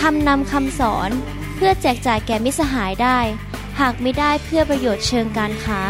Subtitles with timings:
[0.00, 1.10] ทำนำคำสอน
[1.56, 3.18] เพื่อแจกจ่ายแก่มิสหายได้
[3.80, 5.82] หากไม่ได้เพื่อประโยชน์เชิงการค้า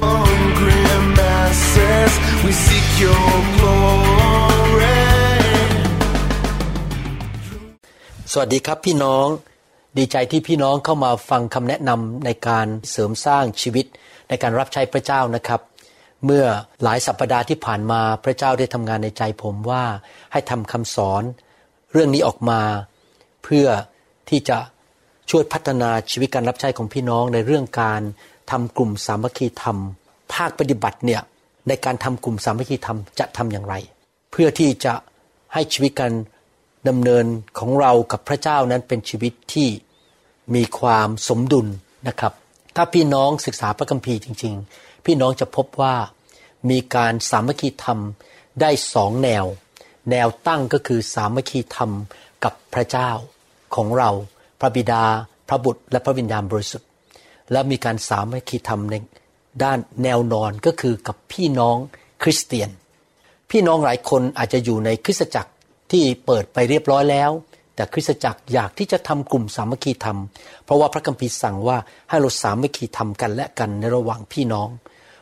[0.00, 0.82] hungry
[1.18, 2.12] masses,
[2.44, 5.00] we seek your glory.
[8.32, 9.26] สวัสดีครับพี่น้อง
[9.98, 13.86] ดีใจที่พี่น้องเข้ามาฟังคำแนะนำในการเสริมสร้างชีวิต
[14.28, 15.60] ในการรับใช้พระเจ้านะครับ
[16.24, 16.44] เมื่อ
[16.82, 19.84] หลายสัปปดาห์ที่ผ่านมาพระเจ้าได้ทำงานในใจผมว่า
[20.32, 21.22] ให้ทำคำสอน
[21.92, 23.68] เรื่องนี้ออกมาเพื่อ
[24.28, 24.58] ที่จะ
[25.30, 28.02] ช่วยพัฒนาชีวิตการรับใช้ของพี่น้องในเรื่องการ
[28.50, 29.78] ทำกลุ่มสามัคคีธรรม
[30.34, 31.22] ภาคปฏิบัติเนี่ย
[31.68, 33.74] ในการทำกลุ่มสามัคคีธรรมจะทำอย่างไร
[34.30, 34.94] เพื่อที่จะ
[35.52, 36.12] ให้ชีวิตการ
[36.88, 37.24] ดำเนิน
[37.58, 39.68] ของเรากับพระเจ้านั้นเป็นชีวิตที่
[40.54, 41.66] มีความสมดุล
[42.08, 42.32] นะครับ
[42.76, 45.94] ถ้าพี่น้องศึกษาพระคัมภีร์จริง ๆ พี่น้องจะพบว่า
[46.70, 47.98] มีการสามัคคีธรรม
[48.60, 49.44] ได้สองแนว
[50.10, 51.90] แนวตั้งก็คือสามัคคีธรรม
[52.44, 53.10] กับพระเจ้า
[53.74, 54.10] ของเรา
[54.60, 55.02] พระบิดา
[55.48, 56.88] พระบุตร และพระวิญญาณบริสุทธิ์
[57.52, 58.94] และมีการสามัคคีธรรมใน
[59.64, 61.76] ด้านแนวนอนก็คือกับพี่น้อง
[62.22, 62.70] คริสเตียน
[63.50, 65.52] พี่น้องหลายคนอาจจะอยู่ในคริสตจักร
[65.90, 67.30] ที่เปิดไปเรียบร้อยแล้ว
[67.74, 70.18] แต่คริสตจักรอยากที่จะทำกลุ่มสามัคคีธรรม
[70.64, 71.76] เพราะว่าพระคัมภีร์สั่งว่า
[72.08, 74.68] ให้เราสามัคคีธรรมกันและกันในระหว่างพี่น้อง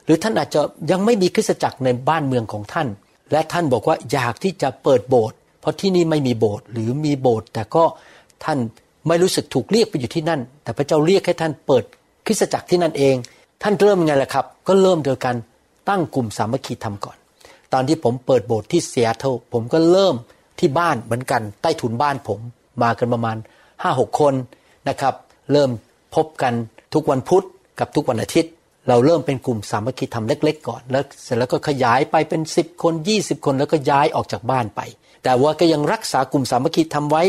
[0.04, 0.60] หรือท่านอาจจะ
[0.90, 2.88] ยังไม่มีคริสตจักรในบ้านเมืองของท่าน
[3.32, 7.84] และท่านบอกว่าอยากที่จะเปิดโบสถ์เพราะที่นี่ไม่มีโบสถ์หรือมีโบสถ์แต่ก็
[8.44, 8.58] ท่าน
[9.08, 11.84] ไม่รู้สึกถูกเรียกไปอยู่ที่นั่น แต่พระเจ้าเรียกให้ท่านเปิด
[12.26, 13.16] คริสตจักรที่นั่นเอง
[13.62, 15.36] ท่านเริ่มยังไงล่ะครับ ก็เริ่มโดยการ
[15.88, 17.16] ตั้งกลุ่มสามัคคีธรรมก่อน
[17.72, 20.14] ตอนที่ผมเปิดโบสถ์ที่เซียโตรผมก็เริ่ม
[20.58, 22.40] ที่บ้านเหมือนกันใต้ถุนบ้านผม
[22.82, 23.36] มากันประมาณ
[23.82, 24.34] ห้าหกคน
[24.88, 25.14] นะครับ
[25.52, 25.70] เริ่ม
[26.14, 26.52] พบกัน
[26.94, 27.44] ทุกวันพุธ
[27.80, 28.52] กับทุกวันอาทิตย์
[28.88, 34.80] เราเริ่มเป็นกลุ่มสามัคคีธรรมเล็ก ๆ ก่อนแล้วเสร็จแล้วก็ขยายไปเป็นสิบคนยี่สิบคนแล้วก็ย้ายออกจากบ้านไป
[35.24, 37.22] แต่ว่าก็ยังรักษากลุ่มสามัคคีธรรมไว้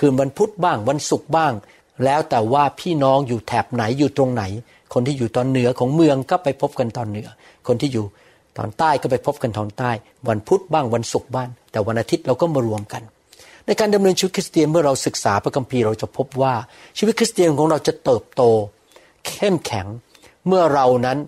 [0.00, 1.52] คือวันพุธบ้างวันศุกร์บ้าง
[2.04, 4.42] แล้วแต่ว่าพี่น้องอยู่แถบไหนอยู่ตรงไหน
[4.94, 7.28] คนที่อยู่ตอนเหนือของเมืองก็ไปพบกันตอนเหนือ
[7.66, 8.04] คนที่อยู่
[8.58, 9.90] ตอนใต้ก็ไปพบกันตอนใต้
[10.28, 13.02] วันพุธบ้างวันศุกร์บ้าง แต่วันอาทิตย์เราก็มารวมกัน
[13.66, 16.54] ในการดำเนินชีวิตคริสเตียนเมื่อเราศึกษาพระคัมภีร์เราจะพบว่า
[16.98, 18.42] ชีวิตคริสเตียนของเราจะเติบโต
[19.26, 19.86] เข้มแข็ง
[20.46, 21.18] เมื่อเรานั้น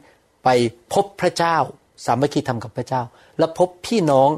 [0.45, 0.49] ไป
[0.93, 1.57] พบพระเจ้า
[2.05, 3.03] สามัคคีธรรมกับพระเจ้า
[3.39, 4.31] และพบพี่น้อง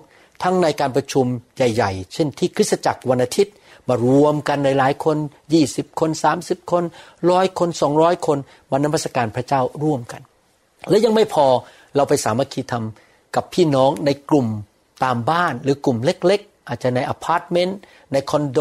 [0.42, 3.54] ทั้งในการประชุมใหญ่ ๆ เช่นที่คริสตจักรวันอาทิตย์
[3.88, 5.16] มารวมกันในหลายคน
[5.58, 6.84] 20 คน 30 คน
[7.30, 7.68] ร้อยคน
[7.98, 8.38] 200 คน
[8.72, 10.22] วันนมัสการพระเจ้าร่วมกัน
[10.90, 11.46] และยังไม่พอ
[11.96, 12.84] เราไปสามัคคีธรรม
[13.34, 14.48] กับพี่น้องในกลุ่ม
[15.04, 17.78] ตามบ้านหรือกลุ่มเล็ก ๆ อาจจะในอพาร์ตเมนต์
[18.12, 18.60] ในคอนโด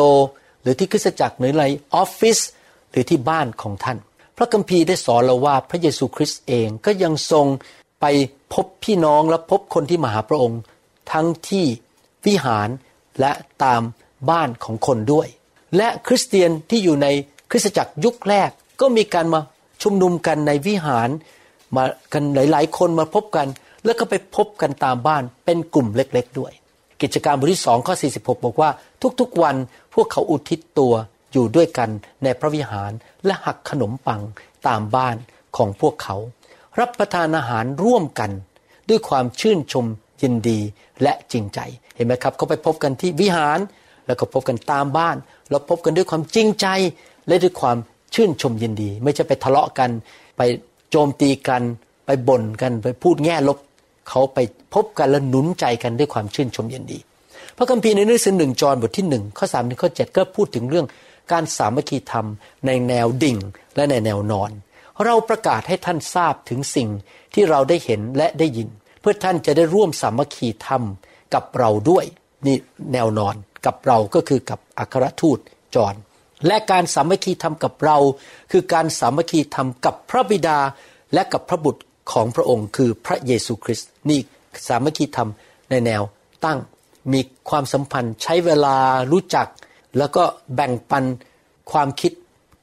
[0.62, 1.64] หรือที่คริสตจักรหรือใน
[1.96, 2.40] ออฟฟิศ
[2.92, 3.98] หรือที่บ้านของท่าน
[4.38, 7.48] พระคัมภีร์ได้สอนเราว่าพระเยซูคริสต์เองก็ยังทรง
[8.02, 8.06] ไป
[8.54, 10.60] พบพี่น้องและพบคนที่มาหาพระองค์
[11.12, 11.66] ทั้งที่
[12.26, 12.70] วิหาร
[13.20, 13.32] และ
[13.64, 13.82] ตาม
[14.30, 15.28] บ้านของคนด้วย
[15.78, 17.08] และคริสเตียนที่อยู่ใน
[17.52, 18.50] คริสตจักรยุคแรก
[18.82, 19.42] ก็มีการมา
[19.84, 21.10] ชุมนุมกันในวิหาร
[21.76, 23.48] มากันหลาย ๆ คนมาพบกัน
[23.86, 26.52] แล้วก็ไปพบกันตามบ้านเป็นกลุ่มเล็ก ๆ ด้วย
[27.02, 28.70] กิจการบทที่สองข้อ 46 บอกว่า
[29.20, 29.56] ทุกๆวัน
[29.94, 30.94] พวกเขาอุทิศตัว
[31.32, 31.90] อยู่ด้วยกัน
[32.24, 32.92] ในพระวิหาร
[33.26, 34.22] และหักขนมปัง
[34.68, 35.16] ตามบ้าน
[35.58, 36.16] ของพวกเขา
[36.80, 38.32] รับประทานอาหารร่วมกัน
[38.90, 39.86] ด้วยความชื่นชม
[40.22, 40.60] ยินดี
[41.04, 41.60] และจริงใจ
[41.96, 43.60] เห็นไหมครับเขาไปพบกันที่วิหาร
[44.08, 45.16] แล้วก็พบกันตามบ้าน
[45.50, 46.68] แล้วพบกันด้วยความจริงใจ
[47.28, 47.78] และด้วยความ
[48.14, 49.90] ชื่นชมยินดี ไม่ใช่ไปทะเลาะกัน
[50.38, 50.41] ไป
[50.91, 51.62] โจมตีกัน
[52.06, 53.58] ไปบ่นกันไปพูดแง่ลบ
[54.09, 54.40] เขาไป
[54.74, 57.00] พบกันและหนุนใจกันด้วยความชื่นชมยินดี
[57.57, 60.88] พระคัมภีร์ในหนังสือหนึ่งจอห์นบทที่หนึ่งข้อสามถึงข้อเจ็ดก็พูดถึงเรื่อง
[61.31, 62.28] การสามัคคีธรรม
[62.66, 63.38] ในแนวดิ่ง
[63.75, 64.51] และในแนวนอน
[65.06, 66.89] เราประกาศให้ท่านทราบถึงสิ่ง
[67.33, 68.69] ที่เราได้เห็นและได้ยิน
[69.01, 70.83] เพื่อท่านจะได้ร่วมสามัคคีธรรม
[71.33, 72.06] กับเราด้วย
[72.45, 72.56] นี่
[72.94, 75.39] แนวนอน กับเราก็คือกับอัครทูต
[75.75, 75.95] จอห์น
[76.48, 77.98] และการสามัคคีธรรมกับเรา
[78.51, 80.60] คือการสามัคคีธรรมกับพระบิดา
[81.13, 81.81] และกับพระบุตร
[82.12, 84.19] ของพระองค์ คือพระเยซูคริสต์นี่
[84.68, 85.30] สามัคคีธรรม
[85.69, 86.01] ในแนว
[86.45, 86.60] ตั้ง
[87.13, 88.75] มีความสัมพันธ์ใช้เวลา
[89.12, 89.48] รู้จัก
[89.98, 90.24] แล้วก็
[90.56, 91.04] แบ่งปัน
[91.71, 92.12] ความคิด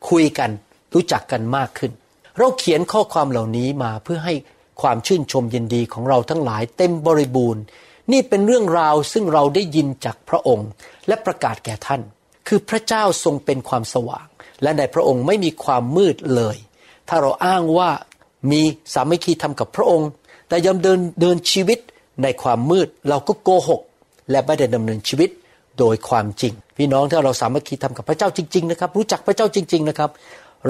[0.08, 0.50] คุยกัน
[0.94, 1.92] รู้จักกันมากขึ้น
[2.38, 4.34] เราเขียนข้อความเหล่านี้มาเพื่อให้
[4.82, 7.62] ความชื่นชมยินดีของเราทั้งหลายเต็มบริบูรณ์
[8.12, 10.68] นี่เป็นเรื่องราวซึ่งเราได้ยินจากพระองค์
[11.08, 12.00] และประกาศแก่ท่าน
[12.48, 14.26] คือพระเจ้าทรงเป็นความสว่าง
[14.62, 16.56] และในพระองค์ไม่มีความมืดเลย
[17.08, 17.90] ถ้าเราอ้างว่า
[18.52, 18.62] มี
[18.94, 20.08] สามัคคีธรรมกับพระองค์
[20.48, 21.78] แต่ยอมเดินเดินชีวิต
[22.22, 23.82] ในความมืดเราก็โกหก
[24.30, 25.30] และไม่ได้ดำเนินชีวิต
[25.78, 30.10] โดยความจริง พี่น้องถ้าเราสามัคคีทำกับพระเจ้าจริง ๆ นะครับ รู้จักพระเจ้าจริง ๆ นะครับ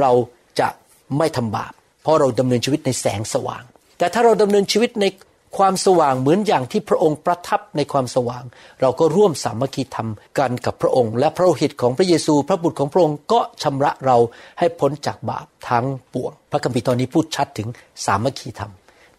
[0.00, 0.10] เรา
[0.60, 0.68] จะ
[1.18, 1.72] ไม่ทำบาป
[2.02, 3.62] เพราะเราดำเนินชีวิตในแสงสว่าง
[3.98, 5.04] แต่ถ้าเราดำเนินชีวิตใน
[5.58, 8.44] ความสว่างเหมือนอย่างที่พระองค์ประทับในความสว่าง
[8.80, 10.08] เราก็ร่วมสามัคคีธรรม
[10.38, 14.16] กันกับพระองค์ และพระโอหิตของพระเยซู พระบุตรของพระองค์ก็ชำระเรา
[14.58, 17.68] ให้พ้นจากบาปทั้งปวง พระคัมภีร์ตอนนี้พูดชัดถึง
[18.04, 18.72] สามัคคีธรรม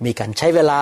[0.06, 0.82] มีการใช้เวลา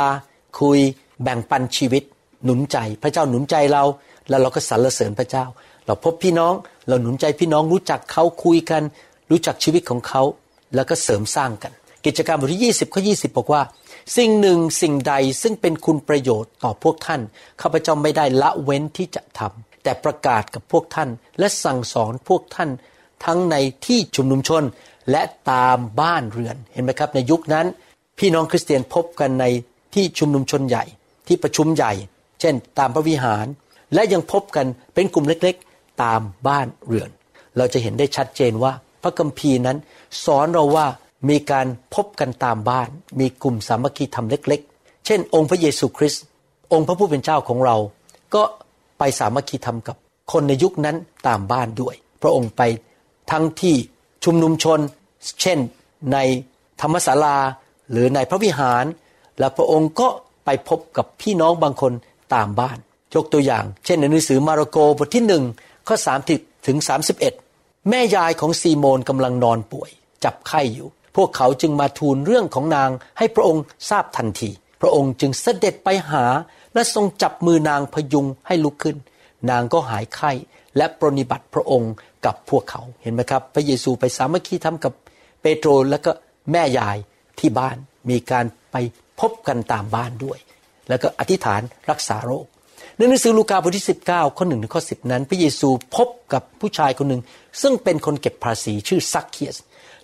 [0.60, 0.80] คุย
[1.24, 2.04] แบ่งปันชีวิต
[2.46, 3.84] หนุนใจ พระเจ้าหนุนใจเรา
[4.30, 5.46] แล้วเราก็สรรเสริญพระเจ้า
[5.86, 6.54] เราพบพี่น้อง
[6.88, 8.82] เราหนุนใจพี่น้องรู้จักเขาคุยกัน
[9.32, 10.22] รู้จักชีวิตของเขา
[10.76, 11.72] แล้วก็เสริมสร้างกัน
[12.06, 13.62] กิจการมบทที่ 20ข้อ20 บอกว่า
[14.18, 17.22] สิ่งหนึ่งสิ่งใดซึ่งเป็นคุณประโยชน์ต่อพวกท่าน
[17.62, 21.10] ข้าพเจ้าไม่ได้ละเว้นที่จะทำแต่ประกาศกับพวกท่าน
[21.40, 22.70] และสั่งสอนพวกท่าน
[23.26, 24.64] ทั้งในที่ชุมนุมชน
[25.12, 25.22] และ
[25.52, 27.66] ตามบ้านเรือนเห็นไหมครับ ในยุคนั้น
[28.20, 29.46] พี่น้องคริสเตียนพบกันใน
[29.94, 30.84] ที่ชุมนุมชนใหญ่
[31.28, 31.94] ที่ประชุมใหญ่
[32.40, 33.46] เช่น ตามพระวิหาร
[33.94, 37.10] และยังพบกันเป็นกลุ่มเล็กๆ ตามบ้านเรือน
[37.58, 38.74] เราจะเห็นได้ชัดเจนว่า
[39.04, 39.78] พระคัมภีร์นั้น
[40.26, 40.88] สอนเราว่า
[41.30, 42.90] มีการพบกันตามบ้าน
[43.20, 46.24] มีกลุ่มสามัคคีธรรมเล็ก ๆ เช่น องค์พระเยซูคริสต์
[46.74, 47.78] องค์พระผู้เป็นเจ้าของเรา
[48.36, 48.44] ก็
[49.00, 49.96] ไปสามัคคีธรรมกับ
[50.32, 52.62] คนในยุคนั้นตามบ้านด้วย พระองค์ไป
[53.32, 53.76] ทั้งที่
[54.24, 54.80] ชุมนุมชน
[55.42, 55.60] เช่น
[56.14, 56.18] ใน
[56.82, 57.38] ธรรมศาลา
[57.92, 58.86] หรือในพระวิหาร
[59.40, 60.08] และพระองค์ก็
[60.46, 61.94] ไปพบกับพี่น้องบางคน
[62.36, 62.78] ตามบ้าน
[63.16, 65.44] ยกตัวอย่าง เช่นในหนังสือมาระโกบทที่หนึ่ง
[65.88, 66.20] ข้อสาม
[66.68, 67.34] ถึงสามสิบเอ็ด
[67.90, 69.90] แม่ยายของซีโมนกำลังนอนป่วย
[70.24, 70.88] จับไข้อยู่
[71.24, 74.50] วกเขาจึงมาทูลเรื่องของนางให้พระองค์ทราบทันที
[74.82, 76.26] พระองค์จึงเสด็จไปหา
[76.74, 78.98] และทรงจับมือนางพยุงให้ลุกขึ้น
[79.50, 80.32] นางก็หายไข้
[80.78, 81.94] และปรนิบัติพระองค์
[82.26, 84.94] กับพวกเขาเห็นไหมครับ พระเยซูไปสามัคคีทำกับ
[85.42, 86.12] เปโตรและก็
[86.52, 86.98] แม่ยาย
[87.40, 87.78] ที่บ้าน
[88.10, 88.76] มีการไป
[89.20, 90.40] พบกันตามบ้านด้วย
[90.90, 92.46] แล้วก็อธิษฐานรักษาโรค
[92.98, 97.22] ในหนังสือลูกาบทที่ 19 ข้อหนึ่งถึงข้อสินั้น พระเยซูพบกับผู้ชายคนหนึ่ง
[97.62, 99.56] ซึ่งเป็นคนเก็บภาษีชื่อซักเคียส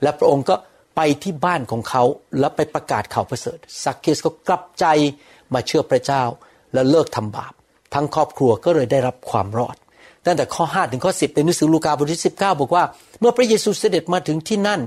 [0.01, 0.55] และพระองค์ก็
[0.95, 2.03] ไปที่บ้านของเขา
[2.39, 4.85] แล้วไปประกาศข่าวประเสริฐซักเคียสก็กลับใจ
[5.53, 6.23] มาเชื่อพระเจ้า
[6.73, 7.53] และเลิกทำบาป
[7.93, 9.75] ทั้งครอบครัวก็เลยได้รับความรอด
[10.25, 12.83] ตั้งแต่ข้อ 5 ถึงข้อ 10 ในหนังสือลูกาบทที่ 19 บอกว่า
[13.19, 14.81] เมื่อพระเยซูเสด็จมาถึงที่นั่น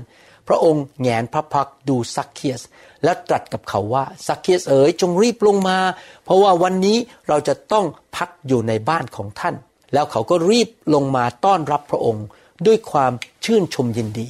[0.47, 2.61] พระองค์แงนพระพักดูซักเคียส
[3.03, 5.77] และตรัสกับเขาว่าซักเคียสเอ๋ยจงรีบลงมา
[6.23, 6.97] เพราะว่าวันนี้
[7.27, 7.85] เราจะต้อง
[8.15, 9.55] พักอยู่ในบ้านของท่าน
[9.93, 12.25] แล้วเขาก็รีบลงมาต้อนรับพระองค์
[12.67, 13.11] ด้วยความ
[13.45, 14.27] ชื่นชมยินดี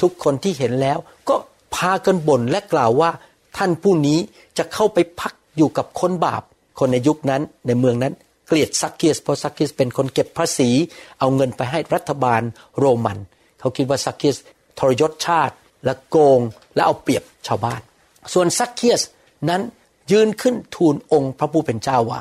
[0.00, 0.98] ทุกคนที่เห็นแล้ว
[1.74, 3.10] พากันบ่นและกล่าวว่า
[3.56, 4.18] ท่านผู้นี้
[4.58, 6.42] จะเข้าไปพักอยู่กับคนบาป
[6.78, 8.14] คนในยุคนั้นในเมืองนั้น
[8.46, 10.70] เกลียดศักเคียสเพราะศักเคียสเป็นคนเก็บภาษี
[11.18, 12.42] เอาเงินไปให้รัฐบาล
[12.78, 13.18] โรมัน
[13.60, 14.36] เขาคิดว่าศักเคียส
[14.78, 16.40] ทรยศชาติและโกง
[16.74, 17.80] และเอาเปรียบชาวบ้าน
[18.32, 19.02] ส่วนศักเคียส
[19.48, 19.62] นั้น
[20.12, 22.20] ยืนขึ้นทูลองค์พระผู้เป็นเจ้าว่า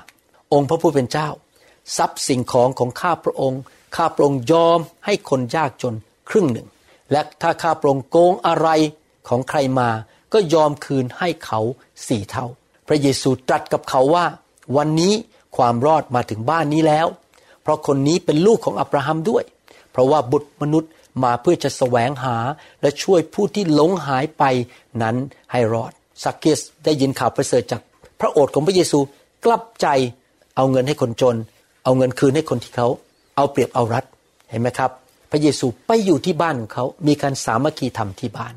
[0.54, 1.28] องค์พระผู้เป็นเจ้า
[1.98, 3.62] ทรัพย์สิ่งของของข้าพระองค์
[3.96, 5.96] ข้าพระองค์ยอมให้คนยากจน
[6.30, 6.68] ครึ่งหนึ่ง
[7.12, 8.70] และถ้าข้าพระองค์โกงอะไร
[9.28, 9.90] ของใครมา
[10.34, 11.60] ก็ยอมคืนให้เขา
[12.08, 12.46] สี่เท่า
[12.88, 14.26] พระเยซูตรัสกับเขาว่า
[14.78, 15.14] วันนี้
[15.58, 17.08] ความรอดมาถึงบ้านนี้แล้ว
[17.62, 19.44] เพราะคนนี้เป็นลูกของอับราฮัมด้วย
[19.92, 20.92] เพราะว่าบุตรมนุษย์
[21.24, 22.38] มาเพื่อจะแสวงหา
[22.82, 24.44] และช่วยผู้ที่หลงหายไป
[25.02, 25.16] นั้น
[25.52, 25.92] ให้รอด
[26.24, 27.82] สักเกสได้ยินข่าวประเสริฐจาก
[28.20, 29.00] พระโอษฐ์ของพระเยซู
[29.46, 29.88] กลับใจ
[30.56, 31.36] เอาเงินให้คนจน
[31.84, 32.88] เอาเงินคืนให้คนที่เขา
[33.36, 34.06] เอาเปรียบเอารัด
[34.50, 34.92] เห็นไหมครับ
[35.32, 38.54] พระเยซูไปอยู่ที่บ้านของเขา มีการสามัคคีธรรมที่บ้าน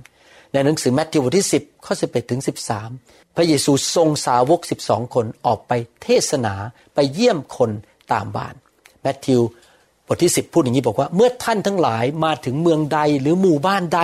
[0.52, 2.40] ในหนังสือแมทธิวบทที่ 10 ข้อ 11 ถึง
[2.88, 6.54] 13 พระเยซูทรงสาวก 12 คนออกไปเทศนา
[6.94, 7.70] ไปเยี่ยมคน
[8.12, 8.54] ตามบ้าน
[9.02, 9.40] แมทธิว
[10.06, 14.00] บทที่ 10 พูดอย่างนี้บอกว่า เมื่อท่านทั้งหลายมาถึงเมืองใดหรือหมู่บ้านใด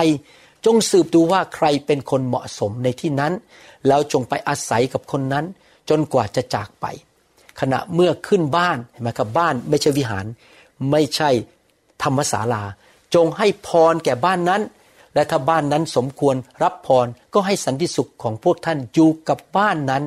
[0.65, 3.33] จงสืบดูว่าใครเป็นคนเหมาะสมในที่นั้น
[3.87, 5.45] แล้วจงไปอาศัยกับคนนั้น
[5.89, 6.85] จนกว่าจะจากไป
[7.59, 10.25] ขณะเมื่อขึ้นบ้านเห็นไหมครับบ้านไม่ใช่วิหาร
[10.91, 11.29] ไม่ใช่
[12.03, 12.63] ธรรมศาลา
[13.15, 14.61] จงให้พรแก่บ้านนั้น
[15.13, 20.03] และถ้าบ้านนั้นสมควรรับพรก็ให้สันติสุขของพวกท่านอยู่กับบ้านนั้น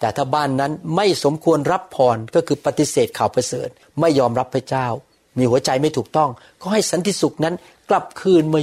[0.00, 3.68] แต่ถ้าบ้านนั้นไม่สมควรรับพรก็คือปฏิเสธข่าวประเสริฐ
[4.00, 4.86] ไม่ยอมรับพระเจ้า
[5.38, 6.30] มีหัวใจไม่ถูกต้อง
[6.60, 7.54] ก็ให้สันติสุขนั้น
[7.90, 8.60] กลับคืนมา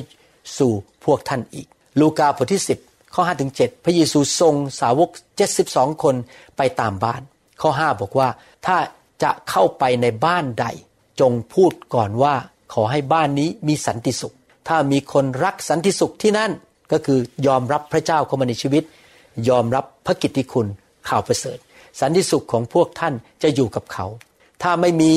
[0.58, 0.72] สู่
[1.06, 1.68] พวกท่านอีก
[2.00, 5.10] ลูกาบทที่ 10 ข้อ5ถึง7พระเยซูทรงสาวก
[5.56, 6.16] 72 คน
[6.58, 7.22] ไปตามบ้าน
[7.62, 8.30] ข้อ 5 บอกว่า
[8.66, 8.78] ถ้า
[9.24, 10.66] จะเข้าไปในบ้านใด
[11.22, 12.36] จงพูดก่อนว่า
[12.74, 14.36] ขอให้บ้านนี้มีสันติสุข
[14.68, 16.52] ถ้ามีคนรักสันติสุขที่นั่น
[16.92, 18.84] ก็คือยอมรับพระเจ้าเข้ามาในชีวิต
[19.50, 20.68] ยอมรับพระกิตติคุณ
[21.08, 21.58] ข่าวประเสริฐ
[22.00, 23.14] สันติสุขของพวกท่าน
[23.44, 24.06] จะอยู่กับเขา
[24.64, 25.12] ถ้าไม่มี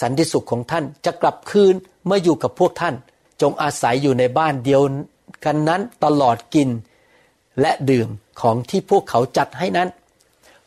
[0.00, 1.74] สันติสุขของท่านจะกลับคืน
[2.06, 2.94] เมื่ออยู่กับพวกท่าน
[3.42, 4.82] จงอาศัยอยู่ในบ้านเดียว
[5.44, 6.68] กันนั้นตลอดกิน
[7.60, 8.08] และดื่ม
[8.40, 9.88] ของที่พวกเขาจัดให้นั้น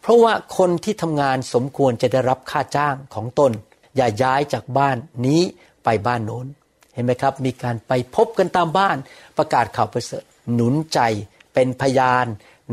[0.01, 3.51] เพราะว่าคนที่ทำงานสมควรจะได้รับค่าจ้างของตน
[3.95, 5.41] อย่าย้ายจากบ้านนี้
[5.83, 6.47] ไปบ้านโน้น
[6.95, 8.97] เห็นไหมครับ มีการไปพบกันตามบ้าน
[9.37, 10.23] ประกาศข่าวประเสริฐ
[10.53, 10.99] หนุนใจ
[11.53, 12.25] เป็นพยาน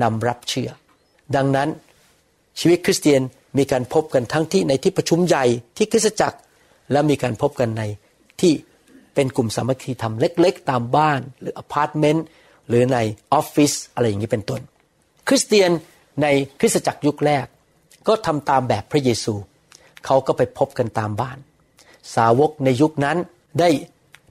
[0.03, 0.71] นำรับเชื่อ
[1.37, 1.69] ดังนั้น
[2.61, 3.23] ชีวิตคริสเตียน
[3.59, 5.45] มีการพบกันทั้งที่ในที่ประชุมใหญ่
[5.77, 6.39] ที่คริสตจักร
[6.93, 7.83] และมีการพบกันใน
[8.41, 8.53] ที่
[9.15, 12.25] เป็นกลุ่มสามัคคีธรรมเล็ก ๆ ตามบ้านหรืออพาร์ตเมนต์
[12.69, 12.99] หรือใน
[13.33, 14.61] ออฟฟิศอะไรอย่างนี้เป็นต้น
[15.29, 15.71] คริสเตียน
[16.23, 16.27] ใน
[16.61, 17.47] คริสตจักรยุคแรก
[18.09, 19.35] ก็ทำตามแบบพระเยซู
[20.07, 21.39] เขาก็ไปพบกันตามบ้าน
[22.17, 23.17] สาวกในยุคนั้น
[23.61, 23.69] ได้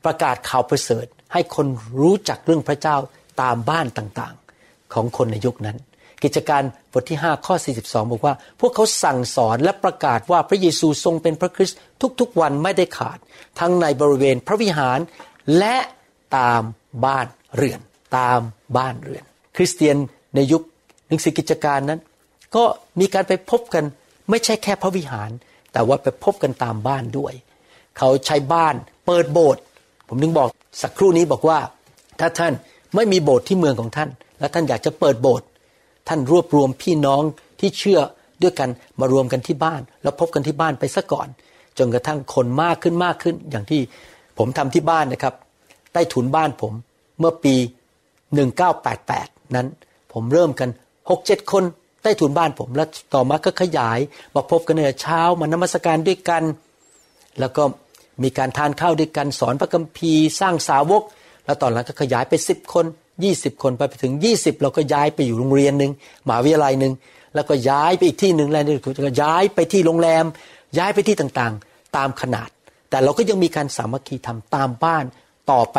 [0.06, 1.68] ประกาศข่าวประเสริฐ ให้คน
[2.00, 2.98] รู้จักเรื่องพระเจ้า
[3.42, 5.78] ตามบ้านต่างๆ ของคนในยุคนั้น
[6.24, 11.78] กิจการบทที่ 5 ข้อ 42 บอกว่า พวกเขาสั่งสอนและประกาศว่าพระเยซูทรงเป็นพระคริสต์
[12.20, 13.18] ทุกๆวันไม่ได้ขาด
[13.60, 15.00] ทั้งในบริเวณพระวิหาร
[15.58, 15.78] และ
[16.38, 16.62] ตาม
[17.06, 17.80] บ้านเรือน
[18.18, 18.40] ตาม
[18.78, 19.26] บ้านเรือน
[19.58, 19.98] คริสเตียน
[20.36, 20.62] ในยุค
[21.08, 22.00] หนังสือกิจการนั้น
[22.56, 22.64] ก็
[23.00, 23.84] มีการไปพบกัน
[24.30, 25.30] ไม่ใช่แค่พระวิหาร
[25.74, 27.34] แต่ว่าไปพบกันตามบ้านด้วย
[27.98, 29.62] เขาใช้บ้านเปิดโบสถ์
[30.14, 30.50] ผมนึงบอก
[30.82, 31.60] สักครู่นี้บอกว่า
[32.20, 32.54] ถ้าท่าน
[32.96, 35.46] ไม่มีโบสถ์ที่เมืองของท่าน และท่านอยากจะเปิดโบสถ์
[36.08, 37.24] ท่านรวบรวมพี่น้อง
[37.60, 38.00] ที่เชื่อ
[38.42, 41.28] ด้วยกันมารวมกันที่บ้าน แล้วพบกันที่บ้านไปซะก่อน
[41.78, 43.82] จนกระทั่งคนมากขึ้นมากขึ้น อย่างที่
[44.38, 45.34] ผมทำที่บ้านนะครับ
[45.94, 46.74] ใต้ถุนบ้านผม
[47.20, 47.56] เมื่อปี
[48.36, 49.68] 1988 นั้น
[50.14, 50.70] ผมเริ่มกัน
[51.10, 51.64] 6-7 คน
[52.02, 54.00] ใต้ถุนบ้านผมแล้วต่อมาก็ขยาย
[54.36, 56.44] มาพบกันในเช้า มานมัสการด้วยกัน
[57.40, 57.64] แล้วก็
[58.24, 61.04] มีการทานข้าวด้วยกันสอนพระคัมภีร์สร้างสาวก
[61.46, 62.86] แล้วตอนหลังก็ขยายไป10คน
[63.24, 65.92] 20คนไปถึง20เราก็ย้ายไปอยู่โรงเรียนหนึ่ง
[66.28, 66.94] มหาวิทยาลัยหนึ่ง
[67.36, 68.76] แล้วก็ย้ายไปอีกที่หนึ่งแล้วนี่
[69.08, 70.26] ก็ย้ายไปที่โรงแรม
[70.78, 72.50] ย้ายไปที่ต่างๆ ตามขนาด
[72.90, 75.06] แต่เราก็ยังมีการสามัคคีทำตามบ้าน
[75.52, 75.78] ต่อไป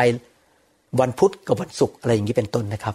[1.01, 2.95] วันพุธกับวันศุกร์อะไรอย่างนี้เป็นต้นนะครับ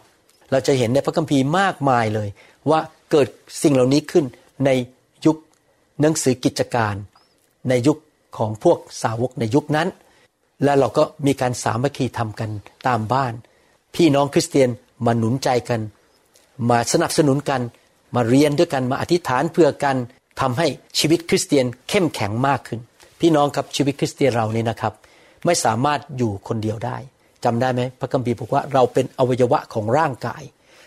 [0.51, 2.29] เราจะเห็นในพระคัมภีร์มากมายเลย
[2.69, 2.79] ว่า
[3.11, 3.27] เกิด
[3.63, 4.25] สิ่งเหล่านี้ขึ้น
[4.65, 4.69] ใน
[5.25, 5.37] ยุค
[6.01, 6.95] หนังสือกิจการ
[7.69, 7.97] ในยุค
[8.37, 9.87] ของพวกสาวกในยุคนั้น
[10.63, 12.49] และเราก็มีการสามัคคีทำกัน
[12.87, 13.33] ตามบ้าน
[13.95, 14.69] พี่น้องคริสเตียน
[15.05, 15.81] มาหนุนใจกัน
[16.69, 17.61] มาสนับสนุนกัน
[18.15, 19.97] มาเรียนด้วยกันมาอธิษฐานเพื่อกัน
[20.41, 20.67] ทำให้
[20.99, 22.79] ชีวิตคริสเตียนเข้มแข็งมากขึ้น
[23.21, 24.93] พี่น้องครับชีวิตคริสเตียนเรานี่นะครับ
[25.45, 26.97] ไม่สามารถอยู่คนเดียวได้
[27.43, 30.43] จำได้ไหมพระคัมภีร์บอกว่าเราเป็นอวัยวะของร่างกาย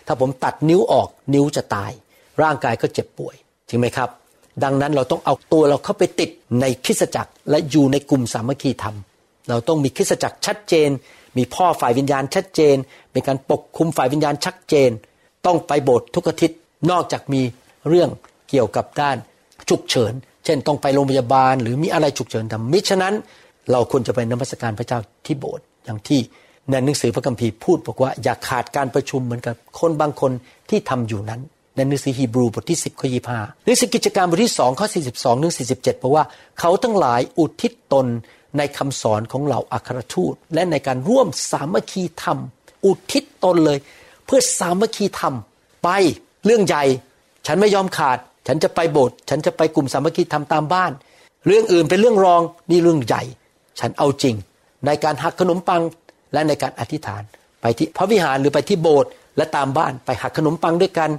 [0.07, 1.91] ถ้าผมตัดนิ้วออกนิ้วจะตาย
[2.41, 3.35] ร่างกายก็เจ็บป่วย
[3.69, 4.09] จริงไหมครับ
[4.63, 6.29] ดังนั้นเราต้องเอาตัวเราเข้าไปติด
[6.61, 8.95] ในคริสตจักรและอยู่ในกลุ่มสามัคคีธรรม
[9.49, 10.89] เราต้องมีคริสตจักรชัดเจน
[11.37, 12.75] มีพ่อฝ่ายวิญญาณชัดเจน
[13.15, 14.89] มีการปกคุมฝ่ายวิญญาณชัดเจน
[15.45, 16.57] ต้องไปโบสถ์ทุกอาทิตย์
[16.91, 17.41] นอกจากมี
[17.89, 18.09] เรื่อง
[18.49, 19.17] เกี่ยวกับด้าน
[19.69, 20.13] ฉุกเฉิน
[20.45, 23.13] เช่นต้องไปโรงพยาบาล หรือมีอะไรฉุกเฉินทำมิฉะนั้น
[23.71, 26.19] เราควรจะไปนมัสการพระเจ้าที่โบสถ์อย่างที่
[26.69, 30.31] ในหนังสือพระคัมภีร์พูดบอกว่าอย่าขาดการประชุมเหมือนกับคนบางคน
[30.69, 31.41] ที่ทำอยู่นั้น
[31.75, 36.25] ในหนังสือฮีบรูบทที่ 10ข้อยี่ห้าหนังสือกิจการบทที่2ข้อ42ถึง47บอกว่า
[36.59, 38.07] เขาทั้งหลายอุทิศตน
[38.57, 42.37] ในคำสอนของเหล่าอัครทูต และในการร่วมสามัคคีธรรม
[42.85, 43.79] อุทิศตนเลย
[44.25, 45.33] เพื่อสามัคคีธรรม
[45.83, 45.89] ไป
[46.45, 46.83] เรื่องใหญ่
[47.47, 50.91] ฉันไม่ยอมขาด ฉันจะไปโบสถ์ฉันจะไปกลุ่มสามัคคีธรรมตามบ้าน
[51.47, 53.23] เรื่องอื่นเป็นเรื่องรองนี่เรื่องใหญ่
[53.79, 54.35] ฉันเอาจริง
[54.85, 55.81] ในการหักขนมปัง
[56.33, 57.23] และในการอธิษฐาน
[57.61, 61.09] ไปที่พระวิหารหรือไปที่โบสถ์และตามบ้านไปหักขนมปังด้วยกัน